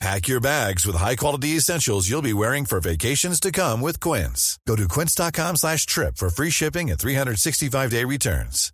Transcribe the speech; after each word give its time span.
Pack 0.00 0.28
your 0.28 0.40
bags 0.40 0.86
with 0.86 0.96
high-quality 0.96 1.56
essentials 1.58 2.08
you'll 2.08 2.22
be 2.22 2.32
wearing 2.32 2.64
for 2.64 2.80
vacations 2.80 3.38
to 3.38 3.52
come 3.52 3.82
with 3.82 4.00
Quince. 4.00 4.58
Go 4.66 4.74
to 4.74 4.88
quince.com 4.88 5.56
slash 5.56 5.84
trip 5.84 6.16
for 6.16 6.30
free 6.30 6.48
shipping 6.48 6.90
and 6.90 6.98
365-day 6.98 8.04
returns. 8.04 8.72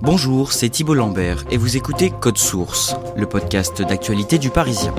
Bonjour, 0.00 0.52
c'est 0.52 0.68
Thibault 0.68 0.94
Lambert 0.94 1.44
et 1.50 1.56
vous 1.56 1.76
écoutez 1.76 2.12
Code 2.20 2.38
Source, 2.38 2.94
le 3.16 3.26
podcast 3.26 3.82
d'actualité 3.82 4.38
du 4.38 4.50
Parisien. 4.50 4.94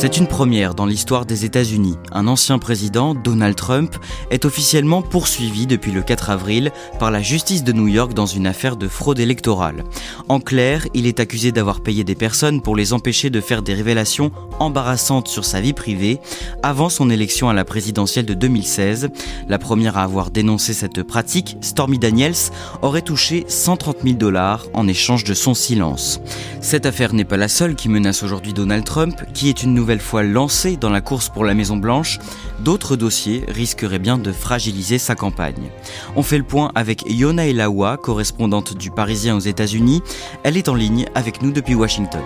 C'est 0.00 0.16
une 0.16 0.28
première 0.28 0.74
dans 0.74 0.86
l'histoire 0.86 1.26
des 1.26 1.44
États-Unis. 1.44 1.98
Un 2.10 2.26
ancien 2.26 2.58
président, 2.58 3.14
Donald 3.14 3.54
Trump, 3.54 3.94
est 4.30 4.46
officiellement 4.46 5.02
poursuivi 5.02 5.66
depuis 5.66 5.92
le 5.92 6.00
4 6.00 6.30
avril 6.30 6.72
par 6.98 7.10
la 7.10 7.20
justice 7.20 7.64
de 7.64 7.72
New 7.72 7.86
York 7.86 8.14
dans 8.14 8.24
une 8.24 8.46
affaire 8.46 8.78
de 8.78 8.88
fraude 8.88 9.20
électorale. 9.20 9.84
En 10.30 10.40
clair, 10.40 10.86
il 10.94 11.06
est 11.06 11.20
accusé 11.20 11.52
d'avoir 11.52 11.82
payé 11.82 12.02
des 12.02 12.14
personnes 12.14 12.62
pour 12.62 12.76
les 12.76 12.94
empêcher 12.94 13.28
de 13.28 13.42
faire 13.42 13.60
des 13.60 13.74
révélations 13.74 14.32
embarrassantes 14.58 15.28
sur 15.28 15.44
sa 15.44 15.60
vie 15.60 15.74
privée 15.74 16.18
avant 16.62 16.88
son 16.88 17.10
élection 17.10 17.50
à 17.50 17.52
la 17.52 17.66
présidentielle 17.66 18.24
de 18.24 18.32
2016. 18.32 19.10
La 19.48 19.58
première 19.58 19.98
à 19.98 20.04
avoir 20.04 20.30
dénoncé 20.30 20.72
cette 20.72 21.02
pratique, 21.02 21.58
Stormy 21.60 21.98
Daniels, 21.98 22.32
aurait 22.80 23.02
touché 23.02 23.44
130 23.48 23.98
000 24.02 24.14
dollars 24.14 24.64
en 24.72 24.88
échange 24.88 25.24
de 25.24 25.34
son 25.34 25.52
silence. 25.52 26.22
Cette 26.62 26.86
affaire 26.86 27.12
n'est 27.12 27.26
pas 27.26 27.36
la 27.36 27.48
seule 27.48 27.74
qui 27.74 27.90
menace 27.90 28.22
aujourd'hui 28.22 28.54
Donald 28.54 28.84
Trump, 28.84 29.14
qui 29.34 29.50
est 29.50 29.62
une 29.62 29.74
nouvelle 29.74 29.89
fois 29.98 30.22
lancé 30.22 30.76
dans 30.76 30.90
la 30.90 31.00
course 31.00 31.28
pour 31.28 31.44
la 31.44 31.54
Maison 31.54 31.76
Blanche, 31.76 32.20
d'autres 32.60 32.94
dossiers 32.94 33.44
risqueraient 33.48 33.98
bien 33.98 34.18
de 34.18 34.30
fragiliser 34.30 34.98
sa 34.98 35.16
campagne. 35.16 35.70
On 36.14 36.22
fait 36.22 36.38
le 36.38 36.44
point 36.44 36.70
avec 36.76 37.02
Yona 37.10 37.48
Elawa, 37.48 37.96
correspondante 37.96 38.76
du 38.76 38.92
Parisien 38.92 39.34
aux 39.34 39.40
États-Unis. 39.40 40.02
Elle 40.44 40.56
est 40.56 40.68
en 40.68 40.74
ligne 40.76 41.06
avec 41.16 41.42
nous 41.42 41.50
depuis 41.50 41.74
Washington. 41.74 42.22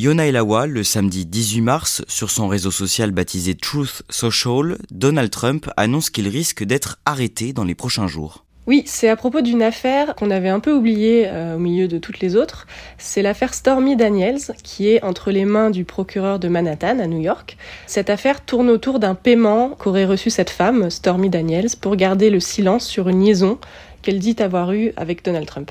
Yona 0.00 0.28
Elawa, 0.28 0.66
le 0.66 0.82
samedi 0.84 1.26
18 1.26 1.60
mars, 1.60 2.02
sur 2.08 2.30
son 2.30 2.48
réseau 2.48 2.70
social 2.70 3.10
baptisé 3.10 3.54
Truth 3.54 4.02
Social, 4.08 4.78
Donald 4.90 5.30
Trump 5.30 5.68
annonce 5.76 6.08
qu'il 6.08 6.28
risque 6.28 6.64
d'être 6.64 7.00
arrêté 7.04 7.52
dans 7.52 7.64
les 7.64 7.74
prochains 7.74 8.06
jours. 8.06 8.46
Oui, 8.66 8.82
c'est 8.86 9.08
à 9.08 9.16
propos 9.16 9.40
d'une 9.40 9.62
affaire 9.62 10.14
qu'on 10.14 10.30
avait 10.30 10.48
un 10.48 10.60
peu 10.60 10.72
oubliée 10.72 11.24
euh, 11.26 11.56
au 11.56 11.58
milieu 11.58 11.88
de 11.88 11.98
toutes 11.98 12.20
les 12.20 12.36
autres. 12.36 12.66
C'est 12.98 13.22
l'affaire 13.22 13.54
Stormy 13.54 13.96
Daniels, 13.96 14.54
qui 14.62 14.88
est 14.88 15.02
entre 15.02 15.30
les 15.30 15.44
mains 15.44 15.70
du 15.70 15.84
procureur 15.84 16.38
de 16.38 16.48
Manhattan 16.48 16.98
à 16.98 17.06
New 17.06 17.20
York. 17.20 17.56
Cette 17.86 18.10
affaire 18.10 18.44
tourne 18.44 18.68
autour 18.68 18.98
d'un 18.98 19.14
paiement 19.14 19.70
qu'aurait 19.70 20.04
reçu 20.04 20.30
cette 20.30 20.50
femme, 20.50 20.90
Stormy 20.90 21.30
Daniels, 21.30 21.70
pour 21.80 21.96
garder 21.96 22.30
le 22.30 22.38
silence 22.38 22.86
sur 22.86 23.08
une 23.08 23.24
liaison 23.24 23.58
qu'elle 24.02 24.18
dit 24.18 24.36
avoir 24.38 24.72
eue 24.72 24.92
avec 24.96 25.24
Donald 25.24 25.46
Trump. 25.46 25.70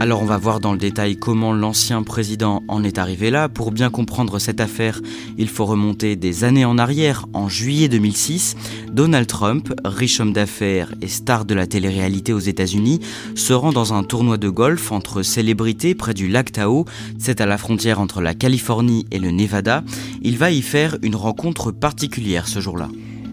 Alors 0.00 0.22
on 0.22 0.26
va 0.26 0.38
voir 0.38 0.60
dans 0.60 0.72
le 0.72 0.78
détail 0.78 1.16
comment 1.16 1.52
l'ancien 1.52 2.04
président 2.04 2.62
en 2.68 2.84
est 2.84 2.98
arrivé 2.98 3.30
là. 3.30 3.48
Pour 3.48 3.72
bien 3.72 3.90
comprendre 3.90 4.38
cette 4.38 4.60
affaire, 4.60 5.00
il 5.38 5.48
faut 5.48 5.64
remonter 5.64 6.14
des 6.14 6.44
années 6.44 6.64
en 6.64 6.78
arrière. 6.78 7.26
En 7.32 7.48
juillet 7.48 7.88
2006, 7.88 8.56
Donald 8.92 9.26
Trump, 9.26 9.74
riche 9.84 10.20
homme 10.20 10.32
d'affaires 10.32 10.94
et 11.02 11.08
star 11.08 11.44
de 11.44 11.54
la 11.54 11.66
télé-réalité 11.66 12.32
aux 12.32 12.38
États-Unis, 12.38 13.00
se 13.34 13.52
rend 13.52 13.72
dans 13.72 13.92
un 13.92 14.04
tournoi 14.04 14.36
de 14.36 14.48
golf 14.48 14.92
entre 14.92 15.22
célébrités 15.22 15.96
près 15.96 16.14
du 16.14 16.28
lac 16.28 16.52
Tahoe. 16.52 16.84
C'est 17.18 17.40
à 17.40 17.46
la 17.46 17.58
frontière 17.58 17.98
entre 17.98 18.20
la 18.20 18.34
Californie 18.34 19.04
et 19.10 19.18
le 19.18 19.32
Nevada. 19.32 19.82
Il 20.22 20.38
va 20.38 20.52
y 20.52 20.62
faire 20.62 20.96
une 21.02 21.16
rencontre 21.16 21.72
particulière 21.72 22.46
ce 22.46 22.60
jour-là. 22.60 22.88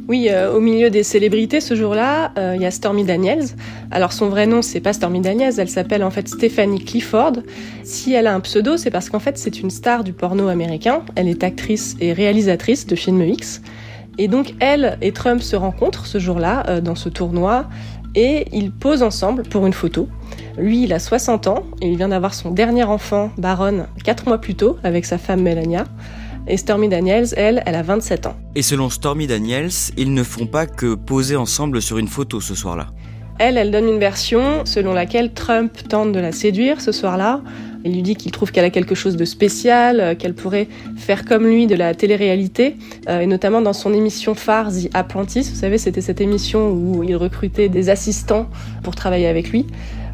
Oui, 0.07 0.27
euh, 0.29 0.53
au 0.53 0.59
milieu 0.59 0.91
des 0.91 1.01
célébrités 1.01 1.59
ce 1.59 1.73
jour-là, 1.73 2.31
euh, 2.37 2.53
il 2.55 2.61
y 2.61 2.65
a 2.65 2.71
Stormy 2.71 3.05
Daniels. 3.05 3.45
Alors 3.89 4.13
son 4.13 4.29
vrai 4.29 4.45
nom, 4.45 4.61
c'est 4.61 4.79
pas 4.79 4.93
Stormy 4.93 5.19
Daniels, 5.19 5.55
elle 5.57 5.69
s'appelle 5.69 6.03
en 6.03 6.11
fait 6.11 6.27
Stephanie 6.27 6.83
Clifford. 6.83 7.33
Si 7.83 8.13
elle 8.13 8.27
a 8.27 8.35
un 8.35 8.39
pseudo, 8.39 8.77
c'est 8.77 8.91
parce 8.91 9.09
qu'en 9.09 9.17
fait 9.17 9.39
c'est 9.39 9.59
une 9.59 9.71
star 9.71 10.03
du 10.03 10.13
porno 10.13 10.47
américain. 10.47 11.01
Elle 11.15 11.27
est 11.27 11.43
actrice 11.43 11.97
et 11.99 12.13
réalisatrice 12.13 12.85
de 12.85 12.95
films 12.95 13.23
X. 13.23 13.63
Et 14.19 14.27
donc 14.27 14.53
elle 14.59 14.99
et 15.01 15.11
Trump 15.11 15.41
se 15.41 15.55
rencontrent 15.55 16.05
ce 16.05 16.19
jour-là 16.19 16.65
euh, 16.69 16.81
dans 16.81 16.95
ce 16.95 17.09
tournoi 17.09 17.65
et 18.13 18.45
ils 18.53 18.71
posent 18.71 19.03
ensemble 19.03 19.41
pour 19.41 19.65
une 19.65 19.73
photo. 19.73 20.07
Lui, 20.57 20.83
il 20.83 20.93
a 20.93 20.99
60 20.99 21.47
ans 21.47 21.63
et 21.81 21.89
il 21.89 21.97
vient 21.97 22.09
d'avoir 22.09 22.35
son 22.35 22.51
dernier 22.51 22.83
enfant, 22.83 23.31
Baron, 23.37 23.87
4 24.03 24.27
mois 24.27 24.37
plus 24.37 24.55
tôt 24.55 24.77
avec 24.83 25.03
sa 25.05 25.17
femme 25.17 25.41
Melania. 25.41 25.85
Et 26.47 26.57
Stormy 26.57 26.89
Daniels, 26.89 27.27
elle, 27.37 27.63
elle 27.65 27.75
a 27.75 27.81
27 27.81 28.27
ans. 28.27 28.35
Et 28.55 28.61
selon 28.61 28.89
Stormy 28.89 29.27
Daniels, 29.27 29.71
ils 29.97 30.13
ne 30.13 30.23
font 30.23 30.45
pas 30.45 30.67
que 30.67 30.93
poser 30.93 31.35
ensemble 31.35 31.81
sur 31.81 31.97
une 31.97 32.07
photo 32.07 32.39
ce 32.39 32.53
soir-là. 32.53 32.87
Elle, 33.37 33.57
elle 33.57 33.71
donne 33.71 33.89
une 33.89 33.99
version 33.99 34.63
selon 34.63 34.93
laquelle 34.93 35.33
Trump 35.33 35.71
tente 35.89 36.11
de 36.11 36.19
la 36.19 36.31
séduire 36.31 36.79
ce 36.79 36.91
soir-là. 36.91 37.41
Il 37.83 37.93
lui 37.93 38.01
dit 38.01 38.15
qu'il 38.15 38.31
trouve 38.31 38.51
qu'elle 38.51 38.65
a 38.65 38.69
quelque 38.69 38.95
chose 38.95 39.17
de 39.17 39.25
spécial, 39.25 39.99
euh, 39.99 40.15
qu'elle 40.15 40.33
pourrait 40.33 40.67
faire 40.95 41.25
comme 41.25 41.45
lui 41.45 41.67
de 41.67 41.75
la 41.75 41.93
télé-réalité, 41.93 42.77
euh, 43.09 43.19
et 43.19 43.27
notamment 43.27 43.61
dans 43.61 43.73
son 43.73 43.93
émission 43.93 44.35
phare 44.35 44.71
The 44.71 44.89
Apprentice. 44.93 45.49
Vous 45.49 45.59
savez, 45.59 45.77
c'était 45.77 46.01
cette 46.01 46.21
émission 46.21 46.71
où 46.71 47.03
il 47.03 47.15
recrutait 47.15 47.69
des 47.69 47.89
assistants 47.89 48.47
pour 48.83 48.95
travailler 48.95 49.27
avec 49.27 49.49
lui. 49.49 49.67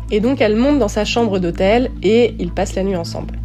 Et 0.10 0.20
donc, 0.20 0.42
elle 0.42 0.56
monte 0.56 0.80
dans 0.80 0.90
sa 0.90 1.06
chambre 1.06 1.40
d'hôtel 1.40 1.92
et 2.04 2.36
ils 2.40 2.52
passent 2.52 2.76
la 2.76 2.84
nuit 2.84 2.98
ensemble. 2.98 3.36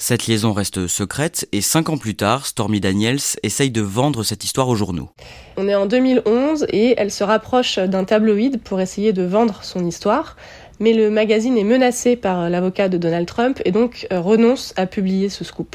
Cette 0.00 0.28
liaison 0.28 0.52
reste 0.52 0.86
secrète 0.86 1.48
et 1.50 1.60
cinq 1.60 1.88
ans 1.88 1.98
plus 1.98 2.14
tard, 2.14 2.46
Stormy 2.46 2.78
Daniels 2.78 3.18
essaye 3.42 3.72
de 3.72 3.82
vendre 3.82 4.22
cette 4.22 4.44
histoire 4.44 4.68
aux 4.68 4.76
journaux. 4.76 5.10
On 5.56 5.66
est 5.68 5.74
en 5.74 5.86
2011 5.86 6.66
et 6.68 6.94
elle 6.96 7.10
se 7.10 7.24
rapproche 7.24 7.80
d'un 7.80 8.04
tabloïd 8.04 8.62
pour 8.62 8.80
essayer 8.80 9.12
de 9.12 9.24
vendre 9.24 9.58
son 9.62 9.84
histoire, 9.84 10.36
mais 10.78 10.92
le 10.92 11.10
magazine 11.10 11.58
est 11.58 11.64
menacé 11.64 12.14
par 12.14 12.48
l'avocat 12.48 12.88
de 12.88 12.96
Donald 12.96 13.26
Trump 13.26 13.60
et 13.64 13.72
donc 13.72 14.06
euh, 14.12 14.20
renonce 14.20 14.72
à 14.76 14.86
publier 14.86 15.28
ce 15.30 15.42
scoop. 15.42 15.74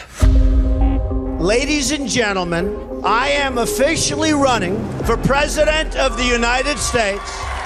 Ladies 1.42 1.94
and 1.94 2.08
gentlemen, 2.08 2.70
I 3.04 3.30
am 3.46 3.58
officially 3.58 4.32
running 4.32 4.76
for 5.04 5.18
President 5.18 5.98
of 5.98 6.16
the 6.16 6.26
United 6.26 6.78
States 6.78 7.20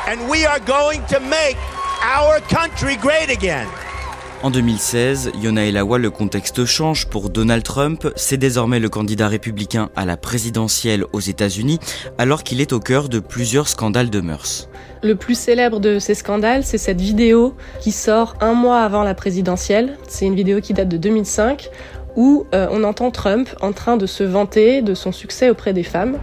and 0.07 0.27
we 0.27 0.47
are 0.47 0.59
going 0.65 1.01
to 1.07 1.19
make 1.19 1.57
our 2.01 2.41
country 2.49 2.97
great 2.97 3.29
again. 3.29 3.67
En 4.43 4.51
2016, 4.51 5.31
Yona 5.41 5.65
Elawa, 5.65 5.97
le 5.97 6.11
contexte 6.11 6.63
change 6.63 7.07
pour 7.07 7.31
Donald 7.31 7.63
Trump. 7.63 8.07
C'est 8.15 8.37
désormais 8.37 8.79
le 8.79 8.87
candidat 8.87 9.27
républicain 9.27 9.89
à 9.95 10.05
la 10.05 10.15
présidentielle 10.15 11.05
aux 11.11 11.19
États-Unis, 11.19 11.79
alors 12.19 12.43
qu'il 12.43 12.61
est 12.61 12.71
au 12.71 12.79
cœur 12.79 13.09
de 13.09 13.19
plusieurs 13.19 13.67
scandales 13.67 14.11
de 14.11 14.21
mœurs. 14.21 14.69
Le 15.01 15.15
plus 15.15 15.33
célèbre 15.33 15.79
de 15.79 15.97
ces 15.97 16.13
scandales, 16.13 16.63
c'est 16.63 16.77
cette 16.77 17.01
vidéo 17.01 17.55
qui 17.81 17.91
sort 17.91 18.35
un 18.39 18.53
mois 18.53 18.81
avant 18.81 19.01
la 19.01 19.15
présidentielle. 19.15 19.97
C'est 20.07 20.27
une 20.27 20.35
vidéo 20.35 20.61
qui 20.61 20.73
date 20.73 20.89
de 20.89 20.97
2005 20.97 21.71
où 22.15 22.45
euh, 22.53 22.67
on 22.71 22.83
entend 22.83 23.09
Trump 23.09 23.49
en 23.61 23.73
train 23.73 23.97
de 23.97 24.05
se 24.05 24.23
vanter 24.23 24.83
de 24.83 24.93
son 24.93 25.11
succès 25.11 25.49
auprès 25.49 25.73
des 25.73 25.83
femmes. 25.83 26.17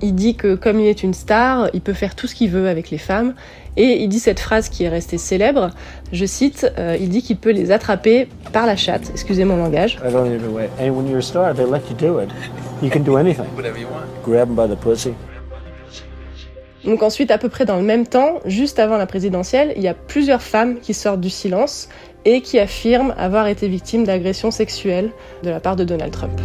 Il 0.00 0.14
dit 0.14 0.36
que 0.36 0.54
comme 0.54 0.78
il 0.80 0.86
est 0.86 1.02
une 1.02 1.14
star, 1.14 1.68
il 1.74 1.80
peut 1.80 1.92
faire 1.92 2.14
tout 2.14 2.26
ce 2.26 2.34
qu'il 2.34 2.50
veut 2.50 2.68
avec 2.68 2.90
les 2.90 2.98
femmes. 2.98 3.34
Et 3.78 4.02
il 4.02 4.08
dit 4.08 4.18
cette 4.18 4.40
phrase 4.40 4.68
qui 4.68 4.84
est 4.84 4.88
restée 4.88 5.18
célèbre, 5.18 5.70
je 6.12 6.26
cite, 6.26 6.70
euh, 6.78 6.96
il 7.00 7.08
dit 7.08 7.22
qu'il 7.22 7.36
peut 7.36 7.52
les 7.52 7.70
attraper 7.70 8.28
par 8.52 8.66
la 8.66 8.74
chatte, 8.74 9.08
excusez 9.12 9.44
mon 9.44 9.56
langage. 9.56 9.98
I 10.04 10.12
don't 10.12 10.26
even 10.26 10.40
know 10.40 10.58
And 10.58 10.90
when 10.90 11.08
you're 11.08 11.20
a 11.20 11.22
star, 11.22 11.54
they 11.54 11.64
let 11.64 11.82
you 11.88 11.96
do 11.96 12.20
it. 12.20 12.28
You 12.82 12.90
can 12.90 13.00
do 13.00 13.16
anything. 13.16 13.46
Whatever 13.54 13.78
you 13.78 13.86
want. 13.86 14.06
Grab 14.24 14.48
them 14.48 14.56
by 14.56 14.68
the 14.68 14.76
pussy. 14.76 15.14
Donc 16.84 17.02
ensuite, 17.02 17.30
à 17.30 17.38
peu 17.38 17.48
près 17.48 17.64
dans 17.64 17.76
le 17.76 17.82
même 17.82 18.06
temps, 18.06 18.40
juste 18.46 18.80
avant 18.80 18.96
la 18.96 19.06
présidentielle, 19.06 19.72
il 19.76 19.82
y 19.82 19.88
a 19.88 19.94
plusieurs 19.94 20.42
femmes 20.42 20.80
qui 20.80 20.92
sortent 20.92 21.20
du 21.20 21.30
silence 21.30 21.88
et 22.24 22.40
qui 22.40 22.58
affirment 22.58 23.14
avoir 23.16 23.46
été 23.46 23.68
victimes 23.68 24.04
d'agressions 24.04 24.50
sexuelles 24.50 25.10
de 25.44 25.50
la 25.50 25.60
part 25.60 25.76
de 25.76 25.84
Donald 25.84 26.12
Trump. 26.12 26.40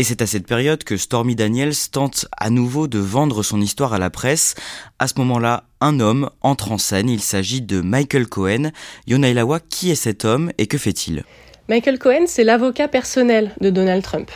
Et 0.00 0.02
c'est 0.02 0.22
à 0.22 0.26
cette 0.26 0.46
période 0.46 0.82
que 0.82 0.96
Stormy 0.96 1.34
Daniels 1.34 1.74
tente 1.92 2.24
à 2.38 2.48
nouveau 2.48 2.88
de 2.88 2.98
vendre 2.98 3.42
son 3.42 3.60
histoire 3.60 3.92
à 3.92 3.98
la 3.98 4.08
presse. 4.08 4.54
À 4.98 5.06
ce 5.06 5.12
moment-là, 5.18 5.64
un 5.82 6.00
homme 6.00 6.30
entre 6.40 6.72
en 6.72 6.78
scène. 6.78 7.10
Il 7.10 7.20
s'agit 7.20 7.60
de 7.60 7.82
Michael 7.82 8.26
Cohen. 8.26 8.70
Yonailawa, 9.06 9.60
qui 9.60 9.90
est 9.90 9.96
cet 9.96 10.24
homme 10.24 10.52
et 10.56 10.66
que 10.66 10.78
fait-il? 10.78 11.22
Michael 11.68 11.98
Cohen, 11.98 12.24
c'est 12.28 12.44
l'avocat 12.44 12.88
personnel 12.88 13.50
de 13.60 13.68
Donald 13.68 14.02
Trump. 14.02 14.30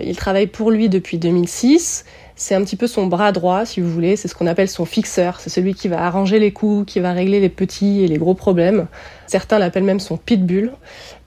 Il 0.00 0.16
travaille 0.16 0.48
pour 0.48 0.72
lui 0.72 0.88
depuis 0.88 1.18
2006. 1.18 2.04
C'est 2.34 2.56
un 2.56 2.64
petit 2.64 2.74
peu 2.74 2.88
son 2.88 3.06
bras 3.06 3.30
droit, 3.30 3.64
si 3.64 3.80
vous 3.80 3.88
voulez. 3.88 4.16
C'est 4.16 4.26
ce 4.26 4.34
qu'on 4.34 4.48
appelle 4.48 4.68
son 4.68 4.84
fixeur. 4.84 5.38
C'est 5.38 5.50
celui 5.50 5.74
qui 5.74 5.86
va 5.86 6.04
arranger 6.04 6.40
les 6.40 6.52
coups, 6.52 6.92
qui 6.92 6.98
va 6.98 7.12
régler 7.12 7.38
les 7.38 7.48
petits 7.48 8.02
et 8.02 8.08
les 8.08 8.18
gros 8.18 8.34
problèmes. 8.34 8.88
Certains 9.28 9.60
l'appellent 9.60 9.84
même 9.84 10.00
son 10.00 10.16
pitbull. 10.16 10.72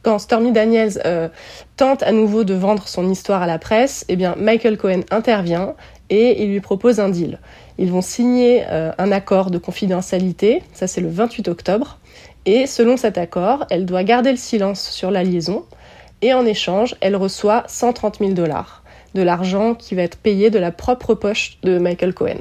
Quand 0.04 0.20
Stormy 0.20 0.52
Daniels 0.52 1.02
euh, 1.06 1.28
tente 1.76 2.04
à 2.04 2.12
nouveau 2.12 2.44
de 2.44 2.54
vendre 2.54 2.88
son 2.88 3.10
histoire 3.10 3.42
à 3.42 3.48
la 3.48 3.60
presse, 3.60 4.06
eh 4.10 4.16
bien 4.16 4.36
Michael 4.38 4.78
Cohen 4.78 5.02
intervient 5.12 5.76
et 6.10 6.44
il 6.44 6.52
lui 6.52 6.62
propose 6.62 7.00
un 7.00 7.10
deal. 7.10 7.40
Ils 7.78 7.92
vont 7.92 8.02
signer 8.02 8.64
euh, 8.70 8.92
un 8.98 9.12
accord 9.12 9.52
de 9.52 9.58
confidentialité, 9.58 10.64
ça 10.74 10.88
c'est 10.88 11.02
le 11.02 11.10
28 11.10 11.48
octobre, 11.48 12.00
et 12.46 12.66
selon 12.66 12.96
cet 12.98 13.18
accord, 13.18 13.66
elle 13.70 13.86
doit 13.86 14.04
garder 14.04 14.32
le 14.32 14.38
silence 14.38 14.90
sur 14.90 15.12
la 15.12 15.24
liaison, 15.24 15.66
et 16.22 16.34
en 16.34 16.46
échange, 16.46 16.96
elle 17.02 17.16
reçoit 17.16 17.64
130 17.68 18.20
000 18.20 18.32
dollars, 18.32 18.84
de 19.14 19.22
l'argent 19.22 19.76
qui 19.76 19.96
va 19.96 20.04
être 20.04 20.18
payé 20.18 20.50
de 20.50 20.60
la 20.60 20.72
propre 20.72 21.14
poche 21.14 21.58
de 21.64 21.78
Michael 21.78 22.14
Cohen. 22.14 22.40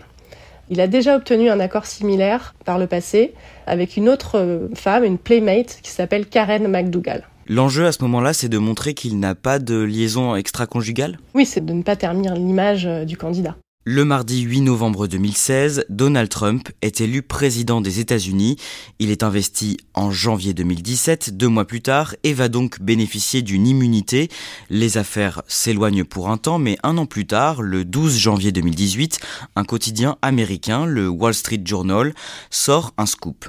Il 0.68 0.80
a 0.80 0.86
déjà 0.88 1.16
obtenu 1.16 1.48
un 1.50 1.60
accord 1.60 1.86
similaire 1.86 2.54
par 2.64 2.78
le 2.78 2.86
passé 2.86 3.34
avec 3.66 3.96
une 3.96 4.08
autre 4.08 4.38
euh, 4.38 4.68
femme, 4.74 5.04
une 5.04 5.18
playmate, 5.18 5.78
qui 5.82 5.90
s'appelle 5.90 6.26
Karen 6.26 6.66
McDougall. 6.66 7.24
L'enjeu 7.48 7.86
à 7.86 7.92
ce 7.92 8.02
moment-là, 8.02 8.32
c'est 8.32 8.48
de 8.48 8.58
montrer 8.58 8.94
qu'il 8.94 9.20
n'a 9.20 9.36
pas 9.36 9.60
de 9.60 9.80
liaison 9.80 10.34
extra-conjugale? 10.34 11.18
Oui, 11.34 11.46
c'est 11.46 11.64
de 11.64 11.72
ne 11.72 11.82
pas 11.82 11.94
ternir 11.94 12.34
l'image 12.34 12.86
euh, 12.86 13.04
du 13.04 13.16
candidat. 13.16 13.56
Le 13.88 14.04
mardi 14.04 14.40
8 14.40 14.62
novembre 14.62 15.06
2016, 15.06 15.84
Donald 15.88 16.28
Trump 16.28 16.68
est 16.82 17.00
élu 17.00 17.22
président 17.22 17.80
des 17.80 18.00
États-Unis. 18.00 18.56
Il 18.98 19.12
est 19.12 19.22
investi 19.22 19.76
en 19.94 20.10
janvier 20.10 20.54
2017, 20.54 21.36
deux 21.36 21.46
mois 21.46 21.66
plus 21.66 21.82
tard, 21.82 22.16
et 22.24 22.34
va 22.34 22.48
donc 22.48 22.80
bénéficier 22.80 23.42
d'une 23.42 23.64
immunité. 23.64 24.28
Les 24.68 24.98
affaires 24.98 25.42
s'éloignent 25.46 26.02
pour 26.02 26.30
un 26.30 26.38
temps, 26.38 26.58
mais 26.58 26.78
un 26.82 26.98
an 26.98 27.06
plus 27.06 27.28
tard, 27.28 27.62
le 27.62 27.84
12 27.84 28.18
janvier 28.18 28.50
2018, 28.50 29.20
un 29.54 29.62
quotidien 29.62 30.16
américain, 30.20 30.84
le 30.84 31.08
Wall 31.08 31.34
Street 31.34 31.62
Journal, 31.64 32.12
sort 32.50 32.92
un 32.98 33.06
scoop. 33.06 33.46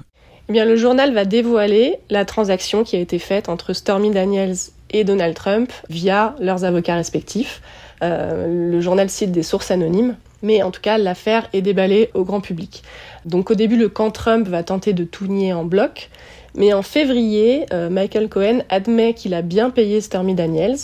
Eh 0.49 0.63
le 0.63 0.75
journal 0.77 1.13
va 1.13 1.25
dévoiler 1.25 1.97
la 2.09 2.23
transaction 2.23 2.83
qui 2.83 2.95
a 2.95 2.99
été 2.99 3.19
faite 3.19 3.49
entre 3.49 3.73
Stormy 3.73 4.11
Daniels 4.11 4.55
et 4.91 5.03
Donald 5.03 5.35
Trump 5.35 5.71
via 5.89 6.35
leurs 6.39 6.63
avocats 6.63 6.95
respectifs. 6.95 7.61
Euh, 8.01 8.71
le 8.71 8.79
journal 8.79 9.09
cite 9.09 9.31
des 9.31 9.44
sources 9.44 9.71
anonymes. 9.71 10.15
Mais 10.44 10.61
en 10.61 10.71
tout 10.71 10.81
cas, 10.81 10.97
l'affaire 10.97 11.49
est 11.51 11.61
déballée 11.61 12.11
au 12.13 12.23
grand 12.23 12.41
public. 12.41 12.83
Donc 13.25 13.51
au 13.51 13.55
début, 13.55 13.75
le 13.75 13.89
camp 13.89 14.11
Trump 14.11 14.47
va 14.47 14.63
tenter 14.63 14.94
de 14.94 15.03
tout 15.03 15.25
nier 15.25 15.51
en 15.51 15.65
bloc. 15.65 16.09
Mais 16.55 16.73
en 16.73 16.81
février, 16.81 17.65
euh, 17.73 17.89
Michael 17.89 18.29
Cohen 18.29 18.59
admet 18.69 19.13
qu'il 19.13 19.33
a 19.33 19.41
bien 19.41 19.69
payé 19.69 19.99
Stormy 19.99 20.33
Daniels. 20.33 20.77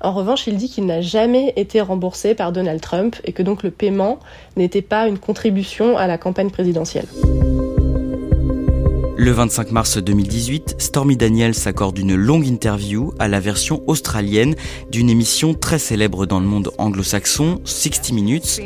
En 0.00 0.12
revanche, 0.12 0.46
il 0.46 0.56
dit 0.56 0.68
qu'il 0.68 0.86
n'a 0.86 1.00
jamais 1.00 1.54
été 1.56 1.80
remboursé 1.80 2.34
par 2.34 2.52
Donald 2.52 2.80
Trump 2.80 3.16
et 3.24 3.32
que 3.32 3.42
donc 3.42 3.62
le 3.62 3.70
paiement 3.70 4.20
n'était 4.56 4.82
pas 4.82 5.08
une 5.08 5.18
contribution 5.18 5.96
à 5.96 6.06
la 6.06 6.18
campagne 6.18 6.50
présidentielle. 6.50 7.06
Le 9.20 9.32
25 9.32 9.72
mars 9.72 9.98
2018, 9.98 10.76
Stormy 10.78 11.16
Daniels 11.16 11.56
s'accorde 11.56 11.98
une 11.98 12.14
longue 12.14 12.46
interview 12.46 13.12
à 13.18 13.26
la 13.26 13.40
version 13.40 13.82
australienne 13.88 14.54
d'une 14.92 15.10
émission 15.10 15.54
très 15.54 15.80
célèbre 15.80 16.24
dans 16.24 16.38
le 16.38 16.46
monde 16.46 16.70
anglo-saxon, 16.78 17.58
60 17.64 18.12
Minutes. 18.12 18.60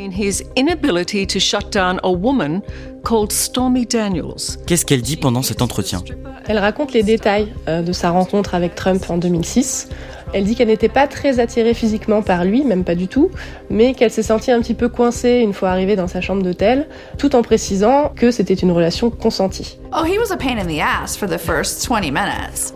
Qu'est-ce 4.67 4.85
qu'elle 4.85 5.01
dit 5.01 5.17
pendant 5.17 5.41
cet 5.41 5.63
entretien? 5.63 6.03
Elle 6.45 6.59
raconte 6.59 6.93
les 6.93 7.01
détails 7.01 7.51
euh, 7.67 7.81
de 7.81 7.91
sa 7.91 8.11
rencontre 8.11 8.53
avec 8.53 8.75
Trump 8.75 9.03
en 9.09 9.17
2006. 9.17 9.89
Elle 10.33 10.45
dit 10.45 10.55
qu'elle 10.55 10.67
n'était 10.67 10.89
pas 10.89 11.07
très 11.07 11.39
attirée 11.39 11.75
physiquement 11.75 12.23
par 12.23 12.43
lui, 12.43 12.63
même 12.63 12.83
pas 12.83 12.95
du 12.95 13.07
tout, 13.07 13.29
mais 13.69 13.93
qu'elle 13.93 14.09
s'est 14.09 14.23
sentie 14.23 14.51
un 14.51 14.59
petit 14.61 14.73
peu 14.73 14.89
coincée 14.89 15.39
une 15.39 15.53
fois 15.53 15.69
arrivée 15.69 15.95
dans 15.95 16.07
sa 16.07 16.21
chambre 16.21 16.41
d'hôtel, 16.41 16.87
tout 17.19 17.35
en 17.35 17.43
précisant 17.43 18.11
que 18.15 18.31
c'était 18.31 18.55
une 18.55 18.71
relation 18.71 19.11
consentie. 19.11 19.77
Oh, 19.93 20.03
he 20.03 20.17
was 20.17 20.33
a 20.33 20.37
pain 20.37 20.57
in 20.57 20.65
the 20.65 20.79
ass 20.79 21.15
for 21.15 21.27
the 21.27 21.37
first 21.37 21.85
20 21.87 22.11
minutes. 22.11 22.73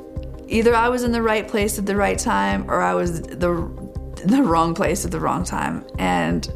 Either 0.50 0.74
I 0.74 0.88
was 0.88 1.04
in 1.04 1.12
the 1.12 1.22
right 1.22 1.48
place 1.48 1.80
at 1.80 1.86
the 1.86 1.96
right 1.96 2.18
time 2.18 2.64
or 2.70 2.82
I 2.82 2.94
was 2.94 3.22
the 3.22 3.68
the 4.26 4.42
wrong 4.42 4.74
place 4.74 5.06
at 5.06 5.12
the 5.12 5.20
wrong 5.20 5.44
time 5.44 5.84
and 6.00 6.48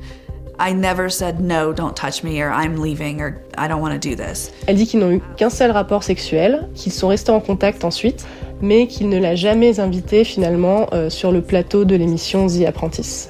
I 0.60 0.74
never 0.74 1.10
said 1.10 1.40
no, 1.40 1.74
don't 1.74 1.96
touch 1.96 2.24
me 2.24 2.42
or 2.42 2.52
I'm 2.52 2.78
leaving 2.78 3.20
or 3.20 3.42
I 3.58 3.68
don't 3.68 3.82
want 3.82 4.00
to 4.00 4.10
do 4.10 4.16
this. 4.16 4.52
Elle 4.68 4.76
dit 4.76 4.86
qu'ils 4.86 5.00
n'ont 5.00 5.12
eu 5.12 5.22
qu'un 5.36 5.50
seul 5.50 5.72
rapport 5.72 6.04
sexuel, 6.04 6.70
qu'ils 6.76 6.92
sont 6.92 7.08
restés 7.08 7.32
en 7.32 7.40
contact 7.40 7.84
ensuite 7.84 8.26
mais 8.62 8.88
qu'il 8.88 9.10
ne 9.10 9.18
l'a 9.18 9.36
jamais 9.36 9.80
invitée 9.80 10.24
finalement 10.24 10.88
euh, 10.94 11.10
sur 11.10 11.32
le 11.32 11.42
plateau 11.42 11.86
de 11.86 11.96
l'émission 11.96 12.48
The 12.48 12.66
Apprentice. 12.68 13.30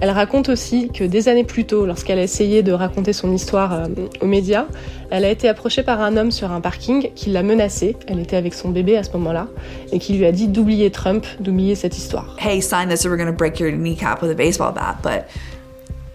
Elle 0.00 0.10
raconte 0.10 0.50
aussi 0.50 0.90
que 0.90 1.04
des 1.04 1.28
années 1.28 1.44
plus 1.44 1.64
tôt, 1.64 1.86
lorsqu'elle 1.86 2.18
a 2.18 2.22
essayé 2.22 2.62
de 2.62 2.72
raconter 2.72 3.12
son 3.12 3.32
histoire 3.32 3.72
euh, 3.72 3.86
aux 4.20 4.26
médias, 4.26 4.66
elle 5.10 5.24
a 5.24 5.30
été 5.30 5.48
approchée 5.48 5.82
par 5.82 6.00
un 6.02 6.16
homme 6.16 6.30
sur 6.30 6.52
un 6.52 6.60
parking 6.60 7.10
qui 7.14 7.30
l'a 7.30 7.42
menacée. 7.42 7.96
Elle 8.06 8.20
était 8.20 8.36
avec 8.36 8.52
son 8.52 8.68
bébé 8.68 8.96
à 8.96 9.02
ce 9.02 9.10
moment-là 9.12 9.48
et 9.92 9.98
qui 9.98 10.14
lui 10.14 10.26
a 10.26 10.32
dit 10.32 10.48
d'oublier 10.48 10.90
Trump, 10.90 11.24
d'oublier 11.40 11.74
cette 11.74 11.96
histoire. 11.96 12.36
Hey, 12.38 12.60
sign 12.60 12.88
this 12.88 13.06
or 13.06 13.10
we're 13.10 13.16
going 13.16 13.32
to 13.32 13.36
break 13.36 13.58
your 13.58 13.72
kneecap 13.72 14.20
with 14.20 14.30
a 14.30 14.34
baseball 14.34 14.72
bat, 14.72 14.96
but 15.02 15.28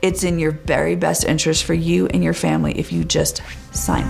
it's 0.02 0.24
in 0.24 0.38
your 0.38 0.54
very 0.66 0.96
best 0.96 1.24
interest 1.28 1.64
for 1.64 1.74
you 1.74 2.08
and 2.14 2.24
your 2.24 2.34
family 2.34 2.74
if 2.78 2.92
you 2.92 3.04
just 3.04 3.42
sign. 3.72 4.06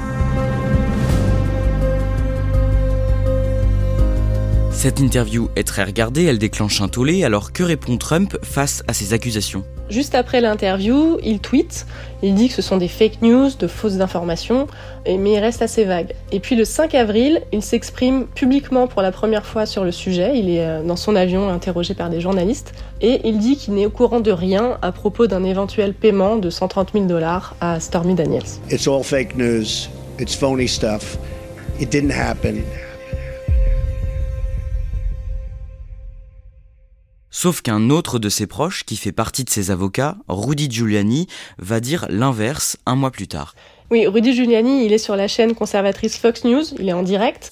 Cette 4.81 4.99
interview 4.99 5.47
est 5.55 5.67
très 5.67 5.83
regardée, 5.83 6.23
elle 6.23 6.39
déclenche 6.39 6.81
un 6.81 6.87
tollé, 6.87 7.23
alors 7.23 7.53
que 7.53 7.61
répond 7.61 7.97
Trump 7.97 8.35
face 8.41 8.81
à 8.87 8.93
ces 8.93 9.13
accusations? 9.13 9.63
Juste 9.91 10.15
après 10.15 10.41
l'interview, 10.41 11.19
il 11.23 11.39
tweet, 11.39 11.85
il 12.23 12.33
dit 12.33 12.47
que 12.47 12.55
ce 12.55 12.63
sont 12.63 12.77
des 12.77 12.87
fake 12.87 13.21
news, 13.21 13.51
de 13.59 13.67
fausses 13.67 13.99
informations, 13.99 14.65
mais 15.05 15.33
il 15.33 15.37
reste 15.37 15.61
assez 15.61 15.83
vague. 15.83 16.15
Et 16.31 16.39
puis 16.39 16.55
le 16.55 16.65
5 16.65 16.95
avril, 16.95 17.43
il 17.53 17.61
s'exprime 17.61 18.25
publiquement 18.25 18.87
pour 18.87 19.03
la 19.03 19.11
première 19.11 19.45
fois 19.45 19.67
sur 19.67 19.83
le 19.83 19.91
sujet, 19.91 20.31
il 20.39 20.49
est 20.49 20.65
euh, 20.65 20.81
dans 20.81 20.95
son 20.95 21.15
avion 21.15 21.47
interrogé 21.49 21.93
par 21.93 22.09
des 22.09 22.19
journalistes, 22.19 22.73
et 23.01 23.21
il 23.23 23.37
dit 23.37 23.57
qu'il 23.57 23.75
n'est 23.75 23.85
au 23.85 23.91
courant 23.91 24.19
de 24.19 24.31
rien 24.31 24.79
à 24.81 24.91
propos 24.91 25.27
d'un 25.27 25.43
éventuel 25.43 25.93
paiement 25.93 26.37
de 26.37 26.49
130 26.49 26.93
000 26.93 27.05
dollars 27.05 27.55
à 27.61 27.79
Stormy 27.79 28.15
Daniels. 28.15 28.49
It's 28.71 28.87
all 28.87 29.03
fake 29.03 29.35
news, 29.37 29.89
it's 30.19 30.33
phony 30.33 30.67
stuff, 30.67 31.19
it 31.79 31.91
didn't 31.91 32.13
happen. 32.13 32.63
Sauf 37.41 37.63
qu'un 37.63 37.89
autre 37.89 38.19
de 38.19 38.29
ses 38.29 38.45
proches, 38.45 38.83
qui 38.85 38.95
fait 38.95 39.11
partie 39.11 39.43
de 39.43 39.49
ses 39.49 39.71
avocats, 39.71 40.15
Rudy 40.27 40.69
Giuliani, 40.69 41.25
va 41.57 41.79
dire 41.79 42.05
l'inverse 42.07 42.77
un 42.85 42.95
mois 42.95 43.09
plus 43.09 43.27
tard. 43.27 43.55
Oui, 43.89 44.05
Rudy 44.05 44.35
Giuliani, 44.35 44.85
il 44.85 44.93
est 44.93 44.99
sur 44.99 45.15
la 45.15 45.27
chaîne 45.27 45.55
conservatrice 45.55 46.19
Fox 46.19 46.43
News, 46.43 46.61
il 46.77 46.87
est 46.87 46.93
en 46.93 47.01
direct. 47.01 47.49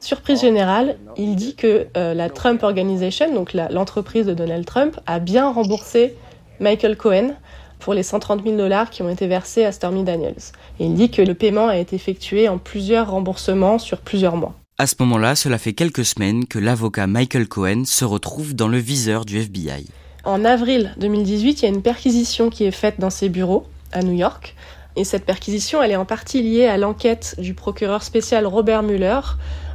Surprise 0.00 0.40
générale, 0.40 0.98
il 1.16 1.36
dit 1.36 1.54
que 1.54 1.86
euh, 1.96 2.12
la 2.12 2.28
Trump 2.28 2.64
Organization, 2.64 3.32
donc 3.32 3.52
l'entreprise 3.52 4.26
de 4.26 4.34
Donald 4.34 4.66
Trump, 4.66 4.98
a 5.06 5.20
bien 5.20 5.48
remboursé 5.48 6.16
Michael 6.58 6.96
Cohen 6.96 7.36
pour 7.78 7.94
les 7.94 8.02
130 8.02 8.42
000 8.42 8.56
dollars 8.56 8.90
qui 8.90 9.02
ont 9.02 9.08
été 9.08 9.28
versés 9.28 9.64
à 9.64 9.70
Stormy 9.70 10.02
Daniels. 10.02 10.34
Et 10.80 10.86
il 10.86 10.94
dit 10.94 11.12
que 11.12 11.22
le 11.22 11.34
paiement 11.34 11.68
a 11.68 11.76
été 11.76 11.94
effectué 11.94 12.48
en 12.48 12.58
plusieurs 12.58 13.12
remboursements 13.12 13.78
sur 13.78 13.98
plusieurs 13.98 14.34
mois. 14.34 14.57
À 14.80 14.86
ce 14.86 14.94
moment-là, 15.00 15.34
cela 15.34 15.58
fait 15.58 15.72
quelques 15.72 16.04
semaines 16.04 16.46
que 16.46 16.60
l'avocat 16.60 17.08
Michael 17.08 17.48
Cohen 17.48 17.82
se 17.84 18.04
retrouve 18.04 18.54
dans 18.54 18.68
le 18.68 18.78
viseur 18.78 19.24
du 19.24 19.38
FBI. 19.38 19.88
En 20.22 20.44
avril 20.44 20.94
2018, 21.00 21.62
il 21.62 21.62
y 21.64 21.66
a 21.66 21.74
une 21.74 21.82
perquisition 21.82 22.48
qui 22.48 22.62
est 22.62 22.70
faite 22.70 23.00
dans 23.00 23.10
ses 23.10 23.28
bureaux 23.28 23.66
à 23.90 24.04
New 24.04 24.12
York. 24.12 24.54
Et 24.94 25.02
cette 25.02 25.24
perquisition, 25.24 25.82
elle 25.82 25.90
est 25.90 25.96
en 25.96 26.04
partie 26.04 26.44
liée 26.44 26.66
à 26.66 26.76
l'enquête 26.76 27.34
du 27.38 27.54
procureur 27.54 28.04
spécial 28.04 28.46
Robert 28.46 28.84
Mueller. 28.84 29.18